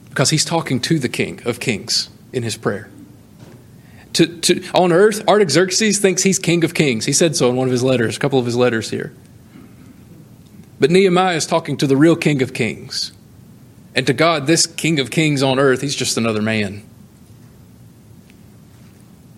because 0.10 0.32
he's 0.32 0.44
talking 0.44 0.82
to 0.82 1.00
the 1.00 1.08
king 1.08 1.42
of 1.46 1.62
kings 1.62 2.10
in 2.34 2.44
his 2.44 2.58
prayer. 2.58 2.90
To, 4.14 4.28
to, 4.42 4.62
on 4.74 4.92
earth, 4.92 5.26
Artaxerxes 5.30 6.00
thinks 6.00 6.24
he's 6.24 6.40
king 6.40 6.66
of 6.66 6.74
kings. 6.74 7.06
He 7.06 7.14
said 7.14 7.38
so 7.38 7.50
in 7.50 7.56
one 7.56 7.70
of 7.70 7.72
his 7.72 7.84
letters, 7.84 8.18
a 8.18 8.20
couple 8.20 8.38
of 8.38 8.46
his 8.46 8.58
letters 8.58 8.90
here. 8.90 9.14
But 10.78 10.92
Nehemiah 10.92 11.38
is 11.38 11.46
talking 11.46 11.78
to 11.78 11.88
the 11.88 11.96
real 11.96 12.18
king 12.18 12.42
of 12.42 12.54
kings. 12.54 13.14
And 13.96 14.06
to 14.08 14.14
God, 14.14 14.48
this 14.48 14.66
king 14.66 15.00
of 15.00 15.10
kings 15.10 15.42
on 15.42 15.60
earth, 15.60 15.82
he's 15.82 15.96
just 15.96 16.18
another 16.18 16.42
man. 16.42 16.84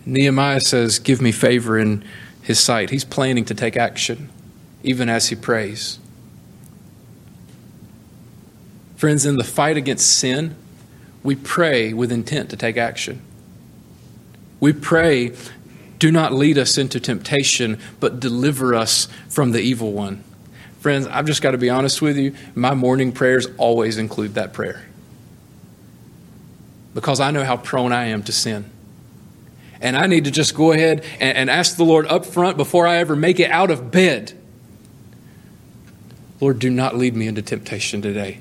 Nehemiah 0.06 0.60
says, 0.62 1.00
Give 1.00 1.22
me 1.22 1.32
favor 1.32 1.78
in 1.78 2.04
his 2.42 2.60
sight. 2.60 2.90
He's 2.90 3.06
planning 3.06 3.46
to 3.46 3.56
take 3.56 3.78
action, 3.78 4.30
even 4.84 5.10
as 5.10 5.30
he 5.30 5.36
prays. 5.36 6.00
Friends, 8.98 9.26
in 9.26 9.38
the 9.38 9.44
fight 9.44 9.78
against 9.78 10.08
sin, 10.08 10.56
we 11.24 11.36
pray 11.36 11.94
with 11.94 12.12
intent 12.12 12.50
to 12.50 12.58
take 12.58 12.78
action. 12.78 13.22
We 14.60 14.74
pray, 14.74 15.36
do 15.98 16.12
not 16.12 16.34
lead 16.34 16.58
us 16.58 16.78
into 16.78 17.00
temptation, 17.00 17.80
but 18.00 18.20
deliver 18.20 18.76
us 18.76 19.08
from 19.28 19.52
the 19.52 19.60
evil 19.60 19.92
one. 19.92 20.24
Friends, 20.82 21.08
I've 21.08 21.26
just 21.26 21.41
got 21.41 21.52
to 21.52 21.58
be 21.58 21.70
honest 21.70 22.02
with 22.02 22.17
you. 22.17 22.36
My 22.54 22.74
morning 22.74 23.13
prayers 23.13 23.48
always 23.58 23.98
include 23.98 24.34
that 24.34 24.52
prayer 24.52 24.86
because 26.94 27.22
I 27.22 27.32
know 27.32 27.46
how 27.46 27.56
prone 27.56 27.94
I 27.94 28.08
am 28.08 28.24
to 28.24 28.34
sin. 28.34 28.70
And 29.80 29.96
I 29.96 30.08
need 30.08 30.26
to 30.26 30.32
just 30.32 30.54
go 30.54 30.74
ahead 30.74 31.06
and, 31.20 31.38
and 31.38 31.50
ask 31.50 31.78
the 31.78 31.86
Lord 31.86 32.06
up 32.08 32.26
front 32.26 32.58
before 32.58 32.86
I 32.86 32.98
ever 32.98 33.15
make 33.15 33.39
it 33.39 33.50
out 33.50 33.72
of 33.72 33.89
bed 33.91 34.34
Lord, 36.41 36.58
do 36.58 36.72
not 36.72 36.98
lead 36.98 37.15
me 37.15 37.28
into 37.28 37.44
temptation 37.44 38.02
today. 38.02 38.39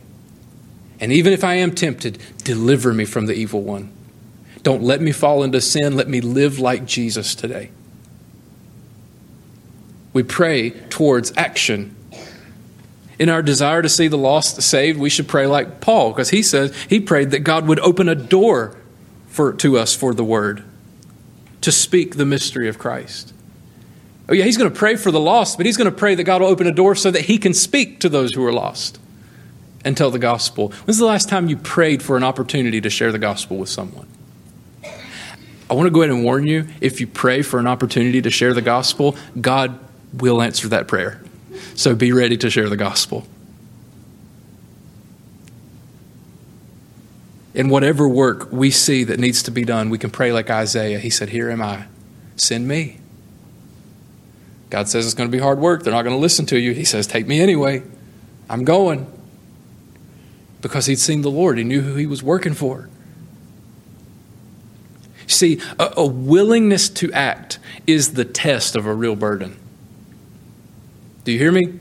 And 0.98 1.12
even 1.12 1.35
if 1.35 1.44
I 1.44 1.55
am 1.57 1.74
tempted, 1.74 2.18
deliver 2.38 2.94
me 2.94 3.05
from 3.05 3.26
the 3.26 3.35
evil 3.35 3.62
one. 3.62 3.92
Don't 4.62 4.83
let 4.83 5.03
me 5.03 5.12
fall 5.12 5.42
into 5.42 5.61
sin. 5.61 5.96
Let 5.96 6.09
me 6.09 6.22
live 6.22 6.59
like 6.59 6.87
Jesus 6.87 7.35
today. 7.35 7.70
We 10.14 10.22
pray 10.22 10.70
towards 10.70 11.33
action. 11.37 11.94
In 13.20 13.28
our 13.28 13.42
desire 13.42 13.83
to 13.83 13.88
see 13.90 14.09
the 14.09 14.16
lost 14.16 14.62
saved, 14.62 14.98
we 14.98 15.11
should 15.11 15.28
pray 15.28 15.46
like 15.46 15.83
Paul, 15.83 16.11
because 16.11 16.30
he 16.30 16.42
says 16.42 16.74
he 16.88 16.98
prayed 17.00 17.33
that 17.33 17.40
God 17.40 17.68
would 17.68 17.78
open 17.80 18.09
a 18.09 18.14
door 18.14 18.78
for, 19.28 19.52
to 19.52 19.76
us 19.76 19.94
for 19.94 20.14
the 20.14 20.24
word, 20.24 20.64
to 21.61 21.70
speak 21.70 22.16
the 22.16 22.24
mystery 22.24 22.66
of 22.66 22.78
Christ. 22.78 23.35
Oh, 24.26 24.33
yeah, 24.33 24.44
he's 24.44 24.56
going 24.56 24.72
to 24.72 24.76
pray 24.76 24.96
for 24.96 25.11
the 25.11 25.20
lost, 25.20 25.59
but 25.59 25.66
he's 25.66 25.76
going 25.76 25.90
to 25.90 25.96
pray 25.96 26.14
that 26.14 26.24
God 26.24 26.40
will 26.40 26.48
open 26.48 26.66
a 26.66 26.72
door 26.72 26.94
so 26.94 27.11
that 27.11 27.26
he 27.26 27.37
can 27.37 27.52
speak 27.52 28.00
to 28.00 28.09
those 28.09 28.33
who 28.33 28.42
are 28.46 28.54
lost 28.54 28.98
and 29.85 29.98
tell 29.98 30.11
the 30.11 30.18
gospel. 30.18 30.70
When's 30.87 30.96
the 30.96 31.04
last 31.04 31.28
time 31.28 31.46
you 31.46 31.59
prayed 31.59 32.02
for 32.02 32.16
an 32.16 32.24
opportunity 32.24 32.80
to 32.80 32.88
share 32.88 33.12
the 33.12 33.18
gospel 33.18 33.59
with 33.59 33.68
someone? 33.68 34.09
I 35.68 35.74
want 35.74 35.88
to 35.88 35.90
go 35.90 36.00
ahead 36.00 36.14
and 36.14 36.24
warn 36.24 36.46
you 36.46 36.68
if 36.80 37.02
you 37.02 37.06
pray 37.06 37.42
for 37.42 37.61
an 37.61 37.66
opportunity 37.66 38.22
to 38.22 38.30
share 38.30 38.54
the 38.54 38.62
gospel, 38.62 39.14
God 39.38 39.78
will 40.14 40.40
answer 40.40 40.68
that 40.68 40.88
prayer. 40.88 41.20
So 41.80 41.94
be 41.94 42.12
ready 42.12 42.36
to 42.36 42.50
share 42.50 42.68
the 42.68 42.76
gospel. 42.76 43.26
In 47.54 47.70
whatever 47.70 48.06
work 48.06 48.52
we 48.52 48.70
see 48.70 49.02
that 49.04 49.18
needs 49.18 49.42
to 49.44 49.50
be 49.50 49.64
done, 49.64 49.88
we 49.88 49.96
can 49.96 50.10
pray 50.10 50.30
like 50.30 50.50
Isaiah. 50.50 50.98
He 50.98 51.08
said, 51.08 51.30
Here 51.30 51.48
am 51.48 51.62
I, 51.62 51.86
send 52.36 52.68
me. 52.68 52.98
God 54.68 54.90
says 54.90 55.06
it's 55.06 55.14
going 55.14 55.30
to 55.30 55.34
be 55.34 55.42
hard 55.42 55.58
work. 55.58 55.82
They're 55.82 55.94
not 55.94 56.02
going 56.02 56.14
to 56.14 56.20
listen 56.20 56.44
to 56.46 56.60
you. 56.60 56.74
He 56.74 56.84
says, 56.84 57.06
Take 57.06 57.26
me 57.26 57.40
anyway. 57.40 57.82
I'm 58.50 58.66
going 58.66 59.10
because 60.60 60.84
he'd 60.84 60.98
seen 60.98 61.22
the 61.22 61.30
Lord. 61.30 61.56
He 61.56 61.64
knew 61.64 61.80
who 61.80 61.94
he 61.94 62.04
was 62.04 62.22
working 62.22 62.52
for. 62.52 62.90
See, 65.26 65.62
a, 65.78 65.94
a, 65.96 66.06
willingness 66.06 66.90
to 66.90 67.10
act 67.12 67.58
is 67.86 68.12
the 68.12 68.26
test 68.26 68.76
of 68.76 68.84
a 68.84 68.92
real 68.92 69.16
burden. 69.16 69.58
Do 71.24 71.33
you 71.33 71.38
hear 71.38 71.52
me? 71.52 71.78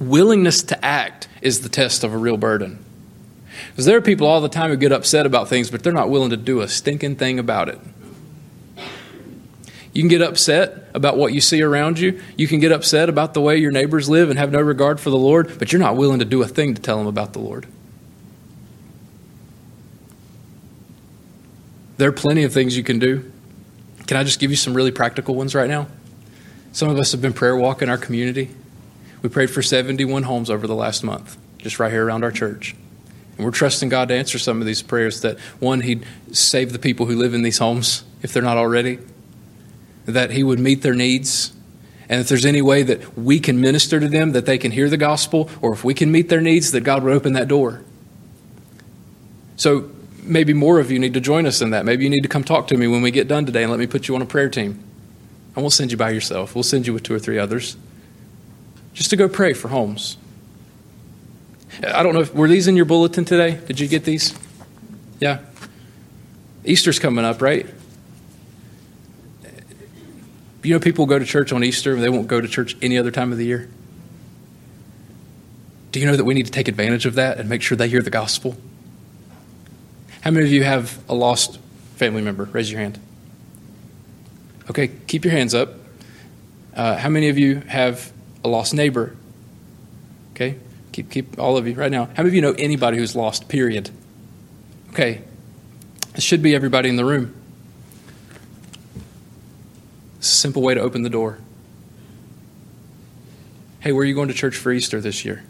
Willingness 0.00 0.62
to 0.64 0.84
act 0.84 1.28
is 1.40 1.60
the 1.60 1.68
test 1.68 2.04
of 2.04 2.12
a 2.12 2.18
real 2.18 2.36
burden. 2.36 2.84
Because 3.70 3.84
there 3.84 3.96
are 3.96 4.02
people 4.02 4.26
all 4.26 4.40
the 4.40 4.48
time 4.48 4.70
who 4.70 4.76
get 4.76 4.92
upset 4.92 5.26
about 5.26 5.48
things, 5.48 5.70
but 5.70 5.82
they're 5.82 5.92
not 5.92 6.10
willing 6.10 6.30
to 6.30 6.36
do 6.36 6.60
a 6.60 6.68
stinking 6.68 7.16
thing 7.16 7.38
about 7.38 7.68
it. 7.68 7.78
You 9.92 10.00
can 10.00 10.08
get 10.08 10.22
upset 10.22 10.88
about 10.94 11.18
what 11.18 11.34
you 11.34 11.40
see 11.40 11.62
around 11.62 11.98
you. 11.98 12.20
You 12.36 12.48
can 12.48 12.60
get 12.60 12.72
upset 12.72 13.08
about 13.08 13.34
the 13.34 13.42
way 13.42 13.58
your 13.58 13.70
neighbors 13.70 14.08
live 14.08 14.30
and 14.30 14.38
have 14.38 14.50
no 14.50 14.60
regard 14.60 14.98
for 14.98 15.10
the 15.10 15.18
Lord, 15.18 15.58
but 15.58 15.72
you're 15.72 15.80
not 15.80 15.96
willing 15.96 16.18
to 16.20 16.24
do 16.24 16.42
a 16.42 16.48
thing 16.48 16.74
to 16.74 16.80
tell 16.80 16.96
them 16.96 17.06
about 17.06 17.34
the 17.34 17.40
Lord. 17.40 17.66
There 21.98 22.08
are 22.08 22.12
plenty 22.12 22.42
of 22.44 22.52
things 22.52 22.76
you 22.76 22.82
can 22.82 22.98
do. 22.98 23.30
Can 24.06 24.16
I 24.16 24.24
just 24.24 24.40
give 24.40 24.50
you 24.50 24.56
some 24.56 24.74
really 24.74 24.90
practical 24.90 25.34
ones 25.34 25.54
right 25.54 25.68
now? 25.68 25.88
Some 26.72 26.88
of 26.88 26.98
us 26.98 27.12
have 27.12 27.20
been 27.20 27.34
prayer 27.34 27.54
walking 27.54 27.90
our 27.90 27.98
community. 27.98 28.50
We 29.22 29.28
prayed 29.28 29.50
for 29.50 29.62
71 29.62 30.24
homes 30.24 30.50
over 30.50 30.66
the 30.66 30.74
last 30.74 31.04
month, 31.04 31.38
just 31.58 31.78
right 31.78 31.90
here 31.90 32.04
around 32.04 32.24
our 32.24 32.32
church. 32.32 32.74
And 33.36 33.44
we're 33.44 33.52
trusting 33.52 33.88
God 33.88 34.08
to 34.08 34.14
answer 34.14 34.38
some 34.38 34.60
of 34.60 34.66
these 34.66 34.82
prayers 34.82 35.20
that 35.22 35.38
one, 35.58 35.80
He'd 35.80 36.04
save 36.32 36.72
the 36.72 36.78
people 36.78 37.06
who 37.06 37.16
live 37.16 37.32
in 37.32 37.42
these 37.42 37.58
homes 37.58 38.04
if 38.22 38.32
they're 38.32 38.42
not 38.42 38.56
already, 38.56 38.98
that 40.06 40.32
He 40.32 40.42
would 40.42 40.58
meet 40.58 40.82
their 40.82 40.94
needs, 40.94 41.52
and 42.08 42.20
if 42.20 42.28
there's 42.28 42.44
any 42.44 42.60
way 42.60 42.82
that 42.82 43.16
we 43.16 43.40
can 43.40 43.60
minister 43.60 43.98
to 43.98 44.06
them, 44.06 44.32
that 44.32 44.44
they 44.44 44.58
can 44.58 44.70
hear 44.70 44.90
the 44.90 44.98
gospel, 44.98 45.48
or 45.62 45.72
if 45.72 45.82
we 45.82 45.94
can 45.94 46.12
meet 46.12 46.28
their 46.28 46.42
needs, 46.42 46.72
that 46.72 46.82
God 46.82 47.02
would 47.04 47.12
open 47.14 47.32
that 47.32 47.48
door. 47.48 47.82
So 49.56 49.90
maybe 50.22 50.52
more 50.52 50.78
of 50.78 50.90
you 50.90 50.98
need 50.98 51.14
to 51.14 51.20
join 51.20 51.46
us 51.46 51.62
in 51.62 51.70
that. 51.70 51.86
Maybe 51.86 52.04
you 52.04 52.10
need 52.10 52.22
to 52.22 52.28
come 52.28 52.44
talk 52.44 52.68
to 52.68 52.76
me 52.76 52.86
when 52.86 53.00
we 53.00 53.10
get 53.12 53.28
done 53.28 53.46
today 53.46 53.62
and 53.62 53.70
let 53.70 53.80
me 53.80 53.86
put 53.86 54.08
you 54.08 54.14
on 54.14 54.20
a 54.20 54.26
prayer 54.26 54.50
team. 54.50 54.82
I 55.56 55.60
won't 55.60 55.72
send 55.72 55.90
you 55.90 55.96
by 55.96 56.10
yourself. 56.10 56.54
We'll 56.54 56.64
send 56.64 56.86
you 56.86 56.92
with 56.92 57.02
two 57.02 57.14
or 57.14 57.18
three 57.18 57.38
others 57.38 57.76
just 58.92 59.10
to 59.10 59.16
go 59.16 59.28
pray 59.28 59.52
for 59.52 59.68
homes. 59.68 60.16
I 61.86 62.02
don't 62.02 62.14
know 62.14 62.20
if 62.20 62.34
were 62.34 62.48
these 62.48 62.68
in 62.68 62.76
your 62.76 62.84
bulletin 62.84 63.24
today? 63.24 63.58
Did 63.66 63.80
you 63.80 63.88
get 63.88 64.04
these? 64.04 64.38
Yeah. 65.20 65.38
Easter's 66.64 66.98
coming 66.98 67.24
up, 67.24 67.40
right? 67.40 67.66
You 70.62 70.74
know, 70.74 70.80
people 70.80 71.06
go 71.06 71.18
to 71.18 71.24
church 71.24 71.52
on 71.52 71.64
Easter 71.64 71.94
and 71.94 72.02
they 72.02 72.08
won't 72.08 72.28
go 72.28 72.40
to 72.40 72.46
church 72.46 72.76
any 72.82 72.98
other 72.98 73.10
time 73.10 73.32
of 73.32 73.38
the 73.38 73.44
year. 73.44 73.68
Do 75.90 76.00
you 76.00 76.06
know 76.06 76.16
that 76.16 76.24
we 76.24 76.34
need 76.34 76.46
to 76.46 76.52
take 76.52 76.68
advantage 76.68 77.04
of 77.04 77.14
that 77.16 77.38
and 77.38 77.48
make 77.48 77.62
sure 77.62 77.76
they 77.76 77.88
hear 77.88 78.00
the 78.00 78.10
gospel? 78.10 78.56
How 80.20 80.30
many 80.30 80.46
of 80.46 80.52
you 80.52 80.62
have 80.62 81.02
a 81.08 81.14
lost 81.14 81.58
family 81.96 82.22
member? 82.22 82.44
Raise 82.44 82.70
your 82.70 82.80
hand. 82.80 83.00
Okay, 84.70 84.88
keep 85.08 85.24
your 85.24 85.32
hands 85.32 85.54
up. 85.54 85.70
Uh, 86.74 86.96
how 86.96 87.08
many 87.08 87.28
of 87.28 87.36
you 87.36 87.56
have 87.66 88.11
a 88.44 88.48
lost 88.48 88.74
neighbor? 88.74 89.16
Okay, 90.32 90.56
keep 90.92 91.10
keep 91.10 91.38
all 91.38 91.56
of 91.56 91.66
you 91.66 91.74
right 91.74 91.90
now. 91.90 92.06
How 92.06 92.22
many 92.22 92.28
of 92.28 92.34
you 92.34 92.42
know 92.42 92.54
anybody 92.58 92.98
who's 92.98 93.14
lost? 93.14 93.48
Period. 93.48 93.90
Okay, 94.90 95.22
it 96.14 96.22
should 96.22 96.42
be 96.42 96.54
everybody 96.54 96.88
in 96.88 96.96
the 96.96 97.04
room. 97.04 97.34
It's 100.18 100.32
a 100.32 100.36
simple 100.36 100.62
way 100.62 100.74
to 100.74 100.80
open 100.80 101.02
the 101.02 101.10
door. 101.10 101.38
Hey, 103.80 103.90
where 103.90 104.02
are 104.02 104.06
you 104.06 104.14
going 104.14 104.28
to 104.28 104.34
church 104.34 104.56
for 104.56 104.70
Easter 104.70 105.00
this 105.00 105.24
year? 105.24 105.42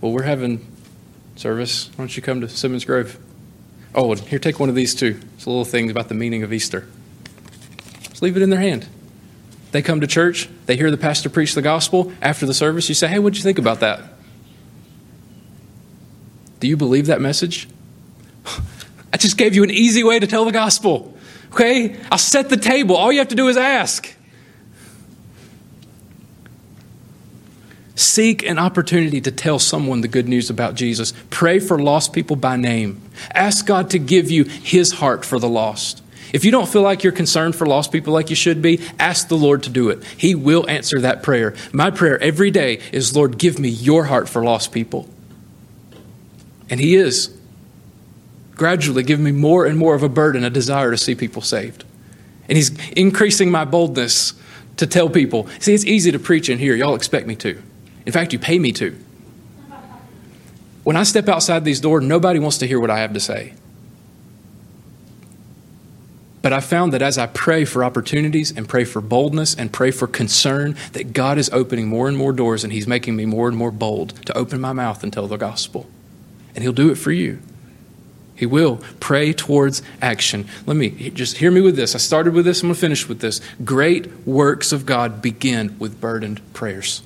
Well, 0.00 0.12
we're 0.12 0.22
having 0.22 0.66
service, 1.36 1.88
why 1.90 1.96
don't 1.98 2.16
you 2.16 2.22
come 2.22 2.40
to 2.40 2.48
Simmons 2.48 2.84
Grove? 2.84 3.18
Oh, 3.94 4.12
and 4.12 4.20
here, 4.20 4.38
take 4.38 4.58
one 4.58 4.68
of 4.68 4.74
these 4.74 4.94
too. 4.94 5.20
It's 5.36 5.44
a 5.44 5.50
little 5.50 5.64
thing 5.64 5.90
about 5.90 6.08
the 6.08 6.14
meaning 6.14 6.42
of 6.42 6.52
Easter. 6.52 6.86
Just 8.04 8.22
leave 8.22 8.36
it 8.36 8.42
in 8.42 8.50
their 8.50 8.60
hand. 8.60 8.86
They 9.72 9.82
come 9.82 10.00
to 10.00 10.06
church, 10.06 10.48
they 10.66 10.76
hear 10.76 10.90
the 10.90 10.96
pastor 10.96 11.30
preach 11.30 11.54
the 11.54 11.62
gospel. 11.62 12.12
After 12.20 12.46
the 12.46 12.54
service, 12.54 12.88
you 12.88 12.94
say, 12.94 13.08
Hey, 13.08 13.18
what'd 13.18 13.36
you 13.36 13.42
think 13.42 13.58
about 13.58 13.80
that? 13.80 14.02
Do 16.58 16.68
you 16.68 16.76
believe 16.76 17.06
that 17.06 17.20
message? 17.20 17.68
I 19.12 19.16
just 19.16 19.36
gave 19.36 19.54
you 19.54 19.62
an 19.62 19.70
easy 19.70 20.04
way 20.04 20.18
to 20.18 20.26
tell 20.26 20.44
the 20.44 20.52
gospel. 20.52 21.16
Okay? 21.52 21.96
I'll 22.10 22.18
set 22.18 22.48
the 22.48 22.56
table. 22.56 22.96
All 22.96 23.10
you 23.10 23.18
have 23.18 23.28
to 23.28 23.34
do 23.34 23.48
is 23.48 23.56
ask. 23.56 24.14
Seek 28.00 28.44
an 28.44 28.58
opportunity 28.58 29.20
to 29.20 29.30
tell 29.30 29.58
someone 29.58 30.00
the 30.00 30.08
good 30.08 30.26
news 30.26 30.48
about 30.48 30.74
Jesus. 30.74 31.12
Pray 31.28 31.58
for 31.58 31.78
lost 31.78 32.12
people 32.12 32.34
by 32.34 32.56
name. 32.56 33.02
Ask 33.34 33.66
God 33.66 33.90
to 33.90 33.98
give 33.98 34.30
you 34.30 34.44
His 34.44 34.92
heart 34.92 35.24
for 35.24 35.38
the 35.38 35.48
lost. 35.48 36.02
If 36.32 36.44
you 36.44 36.50
don't 36.50 36.68
feel 36.68 36.82
like 36.82 37.02
you're 37.02 37.12
concerned 37.12 37.56
for 37.56 37.66
lost 37.66 37.92
people 37.92 38.12
like 38.12 38.30
you 38.30 38.36
should 38.36 38.62
be, 38.62 38.80
ask 38.98 39.28
the 39.28 39.36
Lord 39.36 39.62
to 39.64 39.70
do 39.70 39.88
it. 39.88 40.04
He 40.16 40.34
will 40.34 40.68
answer 40.68 41.00
that 41.00 41.22
prayer. 41.22 41.54
My 41.72 41.90
prayer 41.90 42.22
every 42.22 42.50
day 42.50 42.80
is, 42.92 43.16
Lord, 43.16 43.38
give 43.38 43.58
me 43.58 43.68
your 43.68 44.04
heart 44.04 44.28
for 44.28 44.42
lost 44.42 44.72
people. 44.72 45.08
And 46.68 46.78
He 46.78 46.94
is 46.94 47.36
gradually 48.54 49.02
giving 49.02 49.24
me 49.24 49.32
more 49.32 49.66
and 49.66 49.78
more 49.78 49.94
of 49.94 50.02
a 50.02 50.08
burden, 50.08 50.44
a 50.44 50.50
desire 50.50 50.90
to 50.90 50.98
see 50.98 51.14
people 51.14 51.42
saved. 51.42 51.84
And 52.48 52.56
He's 52.56 52.70
increasing 52.90 53.50
my 53.50 53.64
boldness 53.64 54.34
to 54.76 54.86
tell 54.86 55.08
people. 55.10 55.48
See, 55.58 55.74
it's 55.74 55.84
easy 55.84 56.12
to 56.12 56.18
preach 56.18 56.48
in 56.48 56.58
here. 56.58 56.74
Y'all 56.74 56.94
expect 56.94 57.26
me 57.26 57.36
to. 57.36 57.60
In 58.06 58.12
fact, 58.12 58.32
you 58.32 58.38
pay 58.38 58.58
me 58.58 58.72
to. 58.72 58.96
When 60.84 60.96
I 60.96 61.02
step 61.02 61.28
outside 61.28 61.64
these 61.64 61.80
doors, 61.80 62.04
nobody 62.04 62.38
wants 62.38 62.58
to 62.58 62.66
hear 62.66 62.80
what 62.80 62.90
I 62.90 63.00
have 63.00 63.12
to 63.12 63.20
say. 63.20 63.54
But 66.42 66.52
I 66.52 66.60
found 66.60 66.92
that 66.92 67.02
as 67.02 67.18
I 67.18 67.26
pray 67.26 67.64
for 67.64 67.84
opportunities 67.84 68.56
and 68.56 68.68
pray 68.68 68.84
for 68.84 69.00
boldness 69.00 69.54
and 69.54 69.72
pray 69.72 69.90
for 69.90 70.06
concern, 70.06 70.76
that 70.92 71.12
God 71.12 71.36
is 71.36 71.50
opening 71.50 71.88
more 71.88 72.08
and 72.08 72.16
more 72.16 72.32
doors 72.32 72.64
and 72.64 72.72
He's 72.72 72.86
making 72.86 73.16
me 73.16 73.26
more 73.26 73.48
and 73.48 73.56
more 73.56 73.70
bold 73.70 74.14
to 74.26 74.36
open 74.36 74.60
my 74.60 74.72
mouth 74.72 75.02
and 75.02 75.12
tell 75.12 75.26
the 75.26 75.36
gospel. 75.36 75.86
And 76.54 76.62
He'll 76.62 76.72
do 76.72 76.90
it 76.90 76.96
for 76.96 77.12
you. 77.12 77.40
He 78.34 78.46
will. 78.46 78.80
Pray 79.00 79.34
towards 79.34 79.82
action. 80.00 80.48
Let 80.64 80.78
me 80.78 81.10
just 81.10 81.36
hear 81.36 81.50
me 81.50 81.60
with 81.60 81.76
this. 81.76 81.94
I 81.94 81.98
started 81.98 82.32
with 82.32 82.46
this, 82.46 82.62
I'm 82.62 82.68
going 82.68 82.74
to 82.74 82.80
finish 82.80 83.06
with 83.06 83.20
this. 83.20 83.42
Great 83.62 84.26
works 84.26 84.72
of 84.72 84.86
God 84.86 85.20
begin 85.20 85.78
with 85.78 86.00
burdened 86.00 86.40
prayers. 86.54 87.02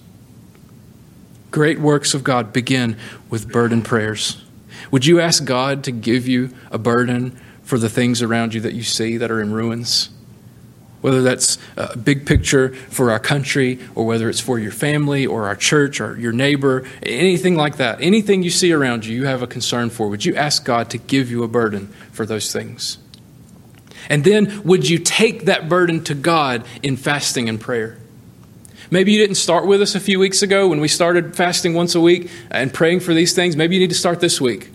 Great 1.50 1.80
works 1.80 2.14
of 2.14 2.22
God 2.22 2.52
begin 2.52 2.96
with 3.30 3.50
burdened 3.50 3.84
prayers. 3.84 4.44
Would 4.92 5.06
you 5.06 5.18
ask 5.18 5.44
God 5.44 5.82
to 5.84 5.90
give 5.90 6.28
you 6.28 6.50
a 6.70 6.78
burden 6.78 7.36
for 7.64 7.78
the 7.78 7.88
things 7.88 8.22
around 8.22 8.54
you 8.54 8.60
that 8.60 8.74
you 8.74 8.82
see 8.82 9.16
that 9.16 9.30
are 9.30 9.40
in 9.40 9.52
ruins. 9.52 10.10
Whether 11.00 11.20
that's 11.20 11.58
a 11.76 11.98
big 11.98 12.24
picture 12.24 12.74
for 12.74 13.10
our 13.10 13.18
country, 13.18 13.78
or 13.94 14.06
whether 14.06 14.30
it's 14.30 14.40
for 14.40 14.58
your 14.58 14.72
family, 14.72 15.26
or 15.26 15.46
our 15.46 15.56
church, 15.56 16.00
or 16.00 16.18
your 16.18 16.32
neighbor, 16.32 16.86
anything 17.02 17.56
like 17.56 17.76
that, 17.76 18.00
anything 18.00 18.42
you 18.42 18.48
see 18.48 18.72
around 18.72 19.04
you, 19.04 19.14
you 19.14 19.26
have 19.26 19.42
a 19.42 19.46
concern 19.46 19.90
for, 19.90 20.08
would 20.08 20.24
you 20.24 20.34
ask 20.34 20.64
God 20.64 20.88
to 20.90 20.98
give 20.98 21.30
you 21.30 21.42
a 21.42 21.48
burden 21.48 21.88
for 22.12 22.24
those 22.24 22.52
things? 22.52 22.96
And 24.08 24.24
then, 24.24 24.62
would 24.64 24.88
you 24.88 24.98
take 24.98 25.44
that 25.44 25.68
burden 25.68 26.04
to 26.04 26.14
God 26.14 26.64
in 26.82 26.96
fasting 26.96 27.50
and 27.50 27.60
prayer? 27.60 27.98
Maybe 28.90 29.12
you 29.12 29.18
didn't 29.18 29.36
start 29.36 29.66
with 29.66 29.82
us 29.82 29.94
a 29.94 30.00
few 30.00 30.18
weeks 30.18 30.42
ago 30.42 30.68
when 30.68 30.80
we 30.80 30.88
started 30.88 31.36
fasting 31.36 31.74
once 31.74 31.94
a 31.94 32.00
week 32.00 32.30
and 32.50 32.72
praying 32.72 33.00
for 33.00 33.12
these 33.12 33.34
things. 33.34 33.56
Maybe 33.56 33.74
you 33.74 33.80
need 33.80 33.90
to 33.90 33.96
start 33.96 34.20
this 34.20 34.40
week. 34.40 34.70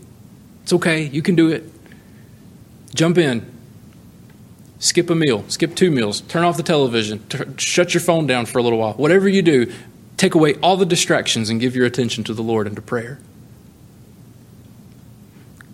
It's 0.63 0.73
okay, 0.73 1.04
you 1.04 1.21
can 1.21 1.36
do 1.36 1.49
it. 1.49 1.63
Jump 2.93 3.17
in. 3.17 3.49
Skip 4.80 5.10
a 5.10 5.15
meal, 5.15 5.43
skip 5.49 5.75
two 5.75 5.91
meals, 5.91 6.21
turn 6.21 6.45
off 6.45 6.56
the 6.56 6.63
television, 6.63 7.19
t- 7.28 7.43
shut 7.58 7.93
your 7.93 7.99
phone 7.99 8.28
down 8.28 8.45
for 8.45 8.60
a 8.60 8.63
little 8.63 8.80
while. 8.80 8.93
Whatever 8.93 9.28
you 9.28 9.41
do, 9.41 9.71
take 10.15 10.36
away 10.36 10.56
all 10.56 10.78
the 10.78 10.86
distractions 10.86 11.49
and 11.49 11.60
give 11.60 11.75
your 11.75 11.86
attention 11.86 12.23
to 12.23 12.34
the 12.34 12.41
Lord 12.41 12.65
and 12.65 12.78
to 12.78 12.82
prayer. 12.82 13.19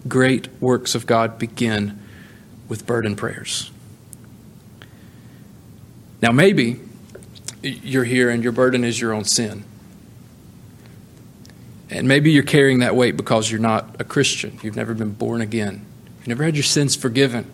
Great 0.07 0.49
works 0.59 0.95
of 0.95 1.05
God 1.05 1.37
begin 1.37 2.01
with 2.67 2.87
burden 2.87 3.15
prayers. 3.15 3.71
Now, 6.21 6.31
maybe 6.31 6.79
you're 7.61 8.03
here 8.03 8.31
and 8.31 8.41
your 8.41 8.51
burden 8.51 8.83
is 8.83 8.99
your 8.99 9.13
own 9.13 9.23
sin. 9.23 9.63
And 11.91 12.07
maybe 12.07 12.31
you're 12.31 12.43
carrying 12.43 12.79
that 12.79 12.95
weight 12.95 13.17
because 13.17 13.51
you're 13.51 13.59
not 13.59 13.97
a 13.99 14.03
Christian. 14.03 14.59
You've 14.63 14.75
never 14.75 14.95
been 14.95 15.11
born 15.11 15.41
again. 15.41 15.85
You 16.25 16.29
never 16.29 16.43
had 16.43 16.55
your 16.55 16.63
sins 16.63 16.95
forgiven. 16.95 17.45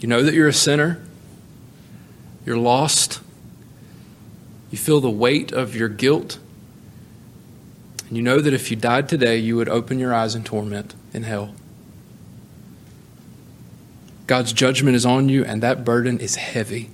You 0.00 0.08
know 0.08 0.22
that 0.22 0.32
you're 0.32 0.48
a 0.48 0.52
sinner. 0.52 1.02
You're 2.46 2.56
lost. 2.56 3.20
You 4.70 4.78
feel 4.78 5.00
the 5.00 5.10
weight 5.10 5.52
of 5.52 5.76
your 5.76 5.90
guilt. 5.90 6.38
And 8.08 8.16
you 8.16 8.22
know 8.22 8.40
that 8.40 8.54
if 8.54 8.70
you 8.70 8.76
died 8.76 9.06
today, 9.06 9.36
you 9.36 9.56
would 9.56 9.68
open 9.68 9.98
your 9.98 10.14
eyes 10.14 10.34
in 10.34 10.44
torment 10.44 10.94
in 11.12 11.24
hell. 11.24 11.54
God's 14.26 14.54
judgment 14.54 14.96
is 14.96 15.04
on 15.04 15.28
you, 15.28 15.44
and 15.44 15.62
that 15.62 15.84
burden 15.84 16.18
is 16.18 16.36
heavy. 16.36 16.90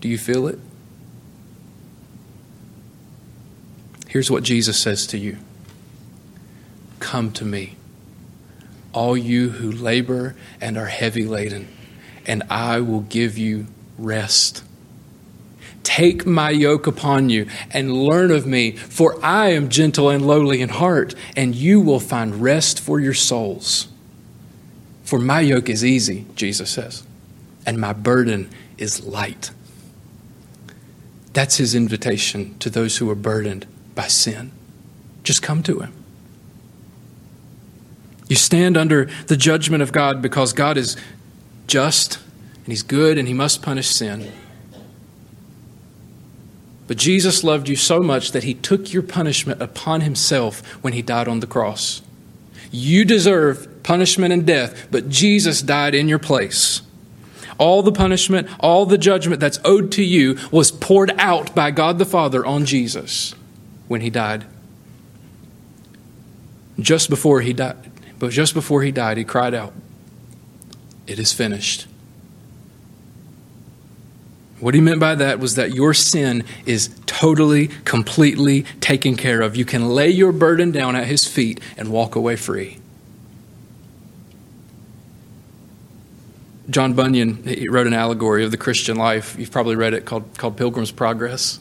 Do 0.00 0.08
you 0.08 0.18
feel 0.18 0.48
it? 0.48 0.58
Here's 4.08 4.30
what 4.30 4.42
Jesus 4.42 4.78
says 4.78 5.06
to 5.08 5.18
you 5.18 5.38
Come 7.00 7.32
to 7.32 7.44
me, 7.44 7.76
all 8.92 9.16
you 9.16 9.50
who 9.50 9.72
labor 9.72 10.36
and 10.60 10.78
are 10.78 10.86
heavy 10.86 11.24
laden, 11.24 11.68
and 12.26 12.44
I 12.48 12.80
will 12.80 13.00
give 13.00 13.36
you 13.36 13.66
rest. 13.98 14.62
Take 15.82 16.24
my 16.24 16.50
yoke 16.50 16.86
upon 16.86 17.30
you 17.30 17.48
and 17.72 17.92
learn 17.92 18.30
of 18.30 18.46
me, 18.46 18.72
for 18.76 19.18
I 19.24 19.48
am 19.48 19.70
gentle 19.70 20.08
and 20.08 20.24
lowly 20.24 20.60
in 20.60 20.68
heart, 20.68 21.14
and 21.36 21.54
you 21.54 21.80
will 21.80 22.00
find 22.00 22.36
rest 22.36 22.78
for 22.78 23.00
your 23.00 23.14
souls. 23.14 23.88
For 25.02 25.18
my 25.18 25.40
yoke 25.40 25.68
is 25.68 25.84
easy, 25.84 26.26
Jesus 26.36 26.70
says, 26.70 27.02
and 27.66 27.80
my 27.80 27.92
burden 27.92 28.48
is 28.78 29.04
light. 29.04 29.50
That's 31.32 31.56
his 31.56 31.74
invitation 31.74 32.56
to 32.58 32.70
those 32.70 32.98
who 32.98 33.10
are 33.10 33.16
burdened 33.16 33.66
by 33.94 34.06
sin. 34.06 34.52
Just 35.24 35.42
come 35.42 35.62
to 35.64 35.80
him. 35.80 35.99
You 38.30 38.36
stand 38.36 38.76
under 38.76 39.10
the 39.26 39.36
judgment 39.36 39.82
of 39.82 39.90
God 39.90 40.22
because 40.22 40.52
God 40.52 40.78
is 40.78 40.96
just 41.66 42.20
and 42.58 42.68
He's 42.68 42.84
good 42.84 43.18
and 43.18 43.26
He 43.26 43.34
must 43.34 43.60
punish 43.60 43.88
sin. 43.88 44.30
But 46.86 46.96
Jesus 46.96 47.42
loved 47.42 47.68
you 47.68 47.74
so 47.74 47.98
much 47.98 48.30
that 48.30 48.44
He 48.44 48.54
took 48.54 48.92
your 48.92 49.02
punishment 49.02 49.60
upon 49.60 50.02
Himself 50.02 50.64
when 50.76 50.92
He 50.92 51.02
died 51.02 51.26
on 51.26 51.40
the 51.40 51.48
cross. 51.48 52.02
You 52.70 53.04
deserve 53.04 53.82
punishment 53.82 54.32
and 54.32 54.46
death, 54.46 54.86
but 54.92 55.08
Jesus 55.08 55.60
died 55.60 55.96
in 55.96 56.06
your 56.06 56.20
place. 56.20 56.82
All 57.58 57.82
the 57.82 57.90
punishment, 57.90 58.48
all 58.60 58.86
the 58.86 58.96
judgment 58.96 59.40
that's 59.40 59.58
owed 59.64 59.90
to 59.92 60.04
you 60.04 60.38
was 60.52 60.70
poured 60.70 61.10
out 61.18 61.52
by 61.52 61.72
God 61.72 61.98
the 61.98 62.04
Father 62.04 62.46
on 62.46 62.64
Jesus 62.64 63.34
when 63.88 64.02
He 64.02 64.10
died. 64.10 64.44
Just 66.78 67.10
before 67.10 67.40
He 67.40 67.52
died, 67.52 67.90
but 68.20 68.30
just 68.30 68.52
before 68.52 68.82
he 68.82 68.92
died, 68.92 69.16
he 69.16 69.24
cried 69.24 69.54
out, 69.54 69.72
It 71.06 71.18
is 71.18 71.32
finished. 71.32 71.88
What 74.60 74.74
he 74.74 74.80
meant 74.82 75.00
by 75.00 75.14
that 75.14 75.40
was 75.40 75.54
that 75.54 75.72
your 75.74 75.94
sin 75.94 76.44
is 76.66 76.94
totally, 77.06 77.68
completely 77.86 78.64
taken 78.80 79.16
care 79.16 79.40
of. 79.40 79.56
You 79.56 79.64
can 79.64 79.88
lay 79.88 80.10
your 80.10 80.32
burden 80.32 80.70
down 80.70 80.96
at 80.96 81.06
his 81.06 81.24
feet 81.26 81.60
and 81.78 81.90
walk 81.90 82.14
away 82.14 82.36
free. 82.36 82.76
John 86.68 86.92
Bunyan 86.92 87.42
wrote 87.70 87.86
an 87.86 87.94
allegory 87.94 88.44
of 88.44 88.50
the 88.50 88.58
Christian 88.58 88.98
life. 88.98 89.34
You've 89.38 89.50
probably 89.50 89.76
read 89.76 89.94
it 89.94 90.04
called, 90.04 90.36
called 90.36 90.58
Pilgrim's 90.58 90.90
Progress. 90.90 91.58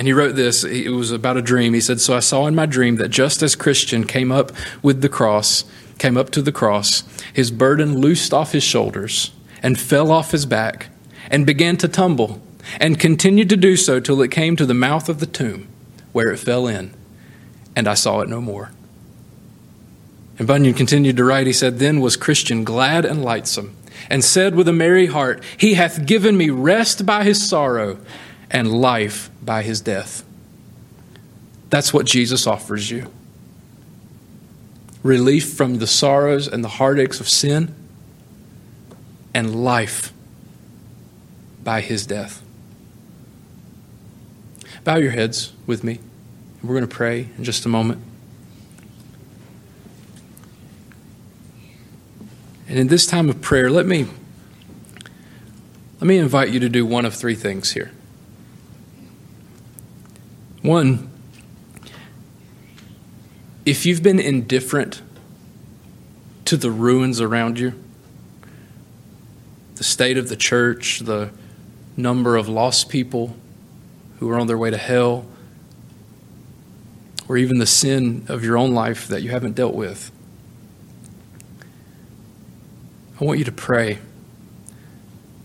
And 0.00 0.06
he 0.06 0.14
wrote 0.14 0.34
this, 0.34 0.64
it 0.64 0.88
was 0.88 1.10
about 1.10 1.36
a 1.36 1.42
dream. 1.42 1.74
He 1.74 1.80
said, 1.82 2.00
So 2.00 2.16
I 2.16 2.20
saw 2.20 2.46
in 2.46 2.54
my 2.54 2.64
dream 2.64 2.96
that 2.96 3.10
just 3.10 3.42
as 3.42 3.54
Christian 3.54 4.04
came 4.06 4.32
up 4.32 4.50
with 4.82 5.02
the 5.02 5.10
cross, 5.10 5.66
came 5.98 6.16
up 6.16 6.30
to 6.30 6.40
the 6.40 6.50
cross, 6.50 7.04
his 7.34 7.50
burden 7.50 7.98
loosed 7.98 8.32
off 8.32 8.52
his 8.52 8.62
shoulders 8.62 9.30
and 9.62 9.78
fell 9.78 10.10
off 10.10 10.30
his 10.30 10.46
back 10.46 10.86
and 11.30 11.44
began 11.44 11.76
to 11.76 11.86
tumble 11.86 12.40
and 12.80 12.98
continued 12.98 13.50
to 13.50 13.58
do 13.58 13.76
so 13.76 14.00
till 14.00 14.22
it 14.22 14.30
came 14.30 14.56
to 14.56 14.64
the 14.64 14.72
mouth 14.72 15.10
of 15.10 15.20
the 15.20 15.26
tomb 15.26 15.68
where 16.12 16.32
it 16.32 16.38
fell 16.38 16.66
in, 16.66 16.94
and 17.76 17.86
I 17.86 17.92
saw 17.92 18.20
it 18.20 18.28
no 18.30 18.40
more. 18.40 18.70
And 20.38 20.48
Bunyan 20.48 20.72
continued 20.72 21.18
to 21.18 21.24
write, 21.24 21.46
he 21.46 21.52
said, 21.52 21.78
Then 21.78 22.00
was 22.00 22.16
Christian 22.16 22.64
glad 22.64 23.04
and 23.04 23.22
lightsome, 23.22 23.76
and 24.08 24.24
said 24.24 24.54
with 24.54 24.66
a 24.66 24.72
merry 24.72 25.08
heart, 25.08 25.44
He 25.58 25.74
hath 25.74 26.06
given 26.06 26.38
me 26.38 26.48
rest 26.48 27.04
by 27.04 27.22
his 27.22 27.46
sorrow 27.46 27.98
and 28.50 28.80
life 28.80 29.30
by 29.42 29.62
his 29.62 29.80
death. 29.80 30.24
That's 31.68 31.94
what 31.94 32.06
Jesus 32.06 32.46
offers 32.46 32.90
you 32.90 33.10
relief 35.02 35.52
from 35.54 35.78
the 35.78 35.86
sorrows 35.86 36.46
and 36.46 36.62
the 36.62 36.68
heartaches 36.68 37.20
of 37.20 37.28
sin, 37.28 37.74
and 39.32 39.64
life 39.64 40.12
by 41.62 41.80
his 41.80 42.06
death. 42.06 42.42
Bow 44.84 44.96
your 44.96 45.12
heads 45.12 45.52
with 45.66 45.84
me. 45.84 46.00
We're 46.62 46.74
going 46.74 46.88
to 46.88 46.94
pray 46.94 47.28
in 47.36 47.44
just 47.44 47.64
a 47.64 47.68
moment. 47.68 48.02
And 52.68 52.78
in 52.78 52.88
this 52.88 53.06
time 53.06 53.28
of 53.28 53.40
prayer, 53.40 53.70
let 53.70 53.86
me 53.86 54.06
let 56.00 56.06
me 56.06 56.16
invite 56.16 56.50
you 56.50 56.60
to 56.60 56.68
do 56.68 56.86
one 56.86 57.04
of 57.04 57.14
three 57.14 57.34
things 57.34 57.72
here. 57.72 57.90
One, 60.62 61.10
if 63.64 63.86
you've 63.86 64.02
been 64.02 64.20
indifferent 64.20 65.00
to 66.44 66.56
the 66.56 66.70
ruins 66.70 67.20
around 67.20 67.58
you, 67.58 67.72
the 69.76 69.84
state 69.84 70.18
of 70.18 70.28
the 70.28 70.36
church, 70.36 71.00
the 71.00 71.30
number 71.96 72.36
of 72.36 72.48
lost 72.48 72.90
people 72.90 73.36
who 74.18 74.28
are 74.28 74.38
on 74.38 74.46
their 74.46 74.58
way 74.58 74.70
to 74.70 74.76
hell, 74.76 75.24
or 77.26 77.38
even 77.38 77.58
the 77.58 77.66
sin 77.66 78.26
of 78.28 78.44
your 78.44 78.58
own 78.58 78.74
life 78.74 79.08
that 79.08 79.22
you 79.22 79.30
haven't 79.30 79.54
dealt 79.54 79.74
with, 79.74 80.10
I 83.18 83.24
want 83.24 83.38
you 83.38 83.44
to 83.46 83.52
pray 83.52 83.98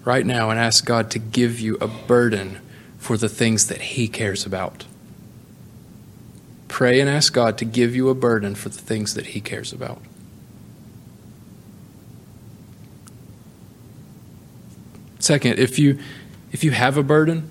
right 0.04 0.26
now 0.26 0.50
and 0.50 0.60
ask 0.60 0.86
God 0.86 1.10
to 1.12 1.20
give 1.20 1.60
you 1.60 1.78
a 1.80 1.88
burden 1.88 2.60
for 2.98 3.18
the 3.18 3.30
things 3.30 3.68
that 3.68 3.82
He 3.82 4.08
cares 4.08 4.46
about. 4.46 4.86
Pray 6.76 7.00
and 7.00 7.10
ask 7.10 7.32
God 7.32 7.58
to 7.60 7.64
give 7.64 7.96
you 7.96 8.10
a 8.10 8.14
burden 8.14 8.54
for 8.54 8.68
the 8.68 8.78
things 8.78 9.14
that 9.14 9.28
He 9.28 9.40
cares 9.40 9.72
about. 9.72 10.02
Second, 15.20 15.58
if 15.58 15.80
you 15.80 15.98
if 16.52 16.66
you 16.66 16.72
have 16.72 16.98
a 16.98 17.02
burden, 17.02 17.50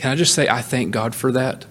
can 0.00 0.10
I 0.10 0.16
just 0.16 0.34
say 0.34 0.48
I 0.48 0.60
thank 0.60 0.90
God 0.90 1.14
for 1.14 1.30
that? 1.30 1.66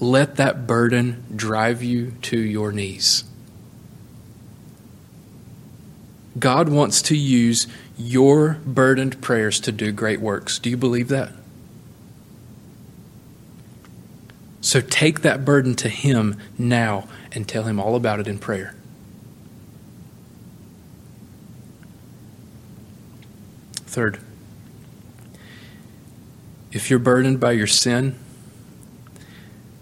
Let 0.00 0.36
that 0.36 0.66
burden 0.66 1.24
drive 1.36 1.82
you 1.82 2.12
to 2.22 2.38
your 2.38 2.72
knees. 2.72 3.24
God 6.38 6.70
wants 6.70 7.02
to 7.02 7.14
use 7.14 7.66
your 7.98 8.58
burdened 8.64 9.20
prayers 9.20 9.60
to 9.60 9.70
do 9.70 9.92
great 9.92 10.22
works. 10.22 10.58
Do 10.58 10.70
you 10.70 10.78
believe 10.78 11.08
that? 11.08 11.32
So 14.66 14.80
take 14.80 15.20
that 15.20 15.44
burden 15.44 15.76
to 15.76 15.88
Him 15.88 16.38
now 16.58 17.06
and 17.30 17.46
tell 17.46 17.62
Him 17.62 17.78
all 17.78 17.94
about 17.94 18.18
it 18.18 18.26
in 18.26 18.36
prayer. 18.36 18.74
Third, 23.74 24.18
if 26.72 26.90
you're 26.90 26.98
burdened 26.98 27.38
by 27.38 27.52
your 27.52 27.68
sin 27.68 28.16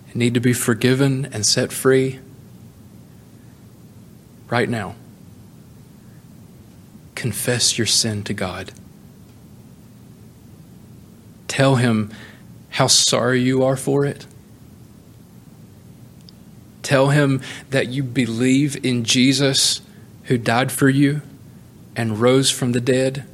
and 0.09 0.17
need 0.17 0.35
to 0.35 0.41
be 0.41 0.53
forgiven 0.53 1.31
and 1.33 1.47
set 1.47 1.73
free, 1.73 2.21
right 4.51 4.69
now, 4.69 4.97
confess 7.15 7.79
your 7.79 7.87
sin 7.87 8.23
to 8.25 8.35
God. 8.35 8.71
Tell 11.49 11.77
Him 11.77 12.13
how 12.69 12.87
sorry 12.87 13.41
you 13.41 13.65
are 13.65 13.79
for 13.79 14.05
it. 14.05 14.27
Tell 16.85 17.09
Him 17.09 17.41
that 17.71 17.89
you 17.89 18.05
believe 18.05 18.85
in 18.85 19.05
Jesus 19.05 19.81
who 20.25 20.37
died 20.37 20.71
for 20.71 20.91
you 20.91 21.23
and 21.97 22.21
rose 22.21 22.51
from 22.51 22.73
the 22.73 22.81
dead 22.81 23.27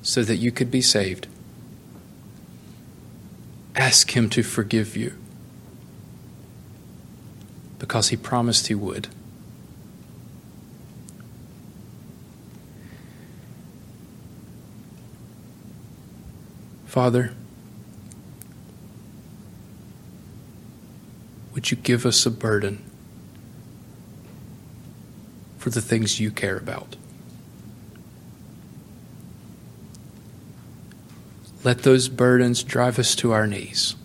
so 0.00 0.24
that 0.24 0.36
you 0.36 0.50
could 0.50 0.70
be 0.70 0.80
saved. 0.80 1.26
Ask 3.76 4.16
Him 4.16 4.30
to 4.30 4.42
forgive 4.42 4.96
you 4.96 5.12
because 7.78 8.08
He 8.08 8.16
promised 8.16 8.68
He 8.68 8.74
would. 8.74 9.08
Father, 16.86 17.34
would 21.52 21.70
you 21.70 21.76
give 21.76 22.06
us 22.06 22.24
a 22.24 22.30
burden 22.30 22.82
for 25.64 25.70
the 25.70 25.80
things 25.80 26.20
you 26.20 26.30
care 26.30 26.58
about? 26.58 26.94
Let 31.64 31.84
those 31.84 32.10
burdens 32.10 32.62
drive 32.62 32.98
us 32.98 33.14
to 33.14 33.32
our 33.32 33.46
knees. 33.46 33.96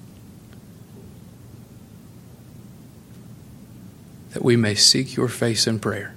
That 4.32 4.42
we 4.42 4.56
may 4.56 4.74
seek 4.74 5.18
your 5.18 5.28
face 5.28 5.68
in 5.68 5.80
prayer 5.80 6.16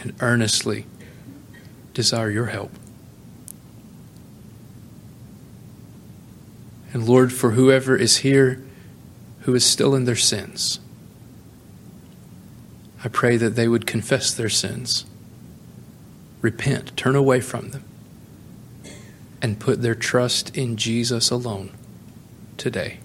and 0.00 0.14
earnestly 0.20 0.86
desire 1.92 2.30
your 2.30 2.46
help. 2.46 2.72
And 6.94 7.06
Lord, 7.06 7.30
for 7.30 7.50
whoever 7.50 7.94
is 7.94 8.18
here 8.18 8.64
who 9.40 9.54
is 9.54 9.66
still 9.66 9.94
in 9.94 10.06
their 10.06 10.16
sins, 10.16 10.80
I 13.04 13.08
pray 13.08 13.36
that 13.36 13.50
they 13.50 13.68
would 13.68 13.86
confess 13.86 14.32
their 14.32 14.48
sins, 14.48 15.04
repent, 16.40 16.96
turn 16.96 17.14
away 17.14 17.40
from 17.40 17.70
them, 17.70 17.84
and 19.40 19.60
put 19.60 19.82
their 19.82 19.94
trust 19.94 20.56
in 20.56 20.76
Jesus 20.76 21.30
alone 21.30 21.70
today. 22.56 22.98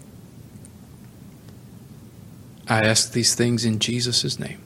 I 2.68 2.82
ask 2.82 3.12
these 3.12 3.36
things 3.36 3.66
in 3.66 3.80
Jesus' 3.80 4.40
name. 4.40 4.60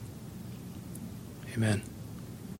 Amen. 1.54 1.82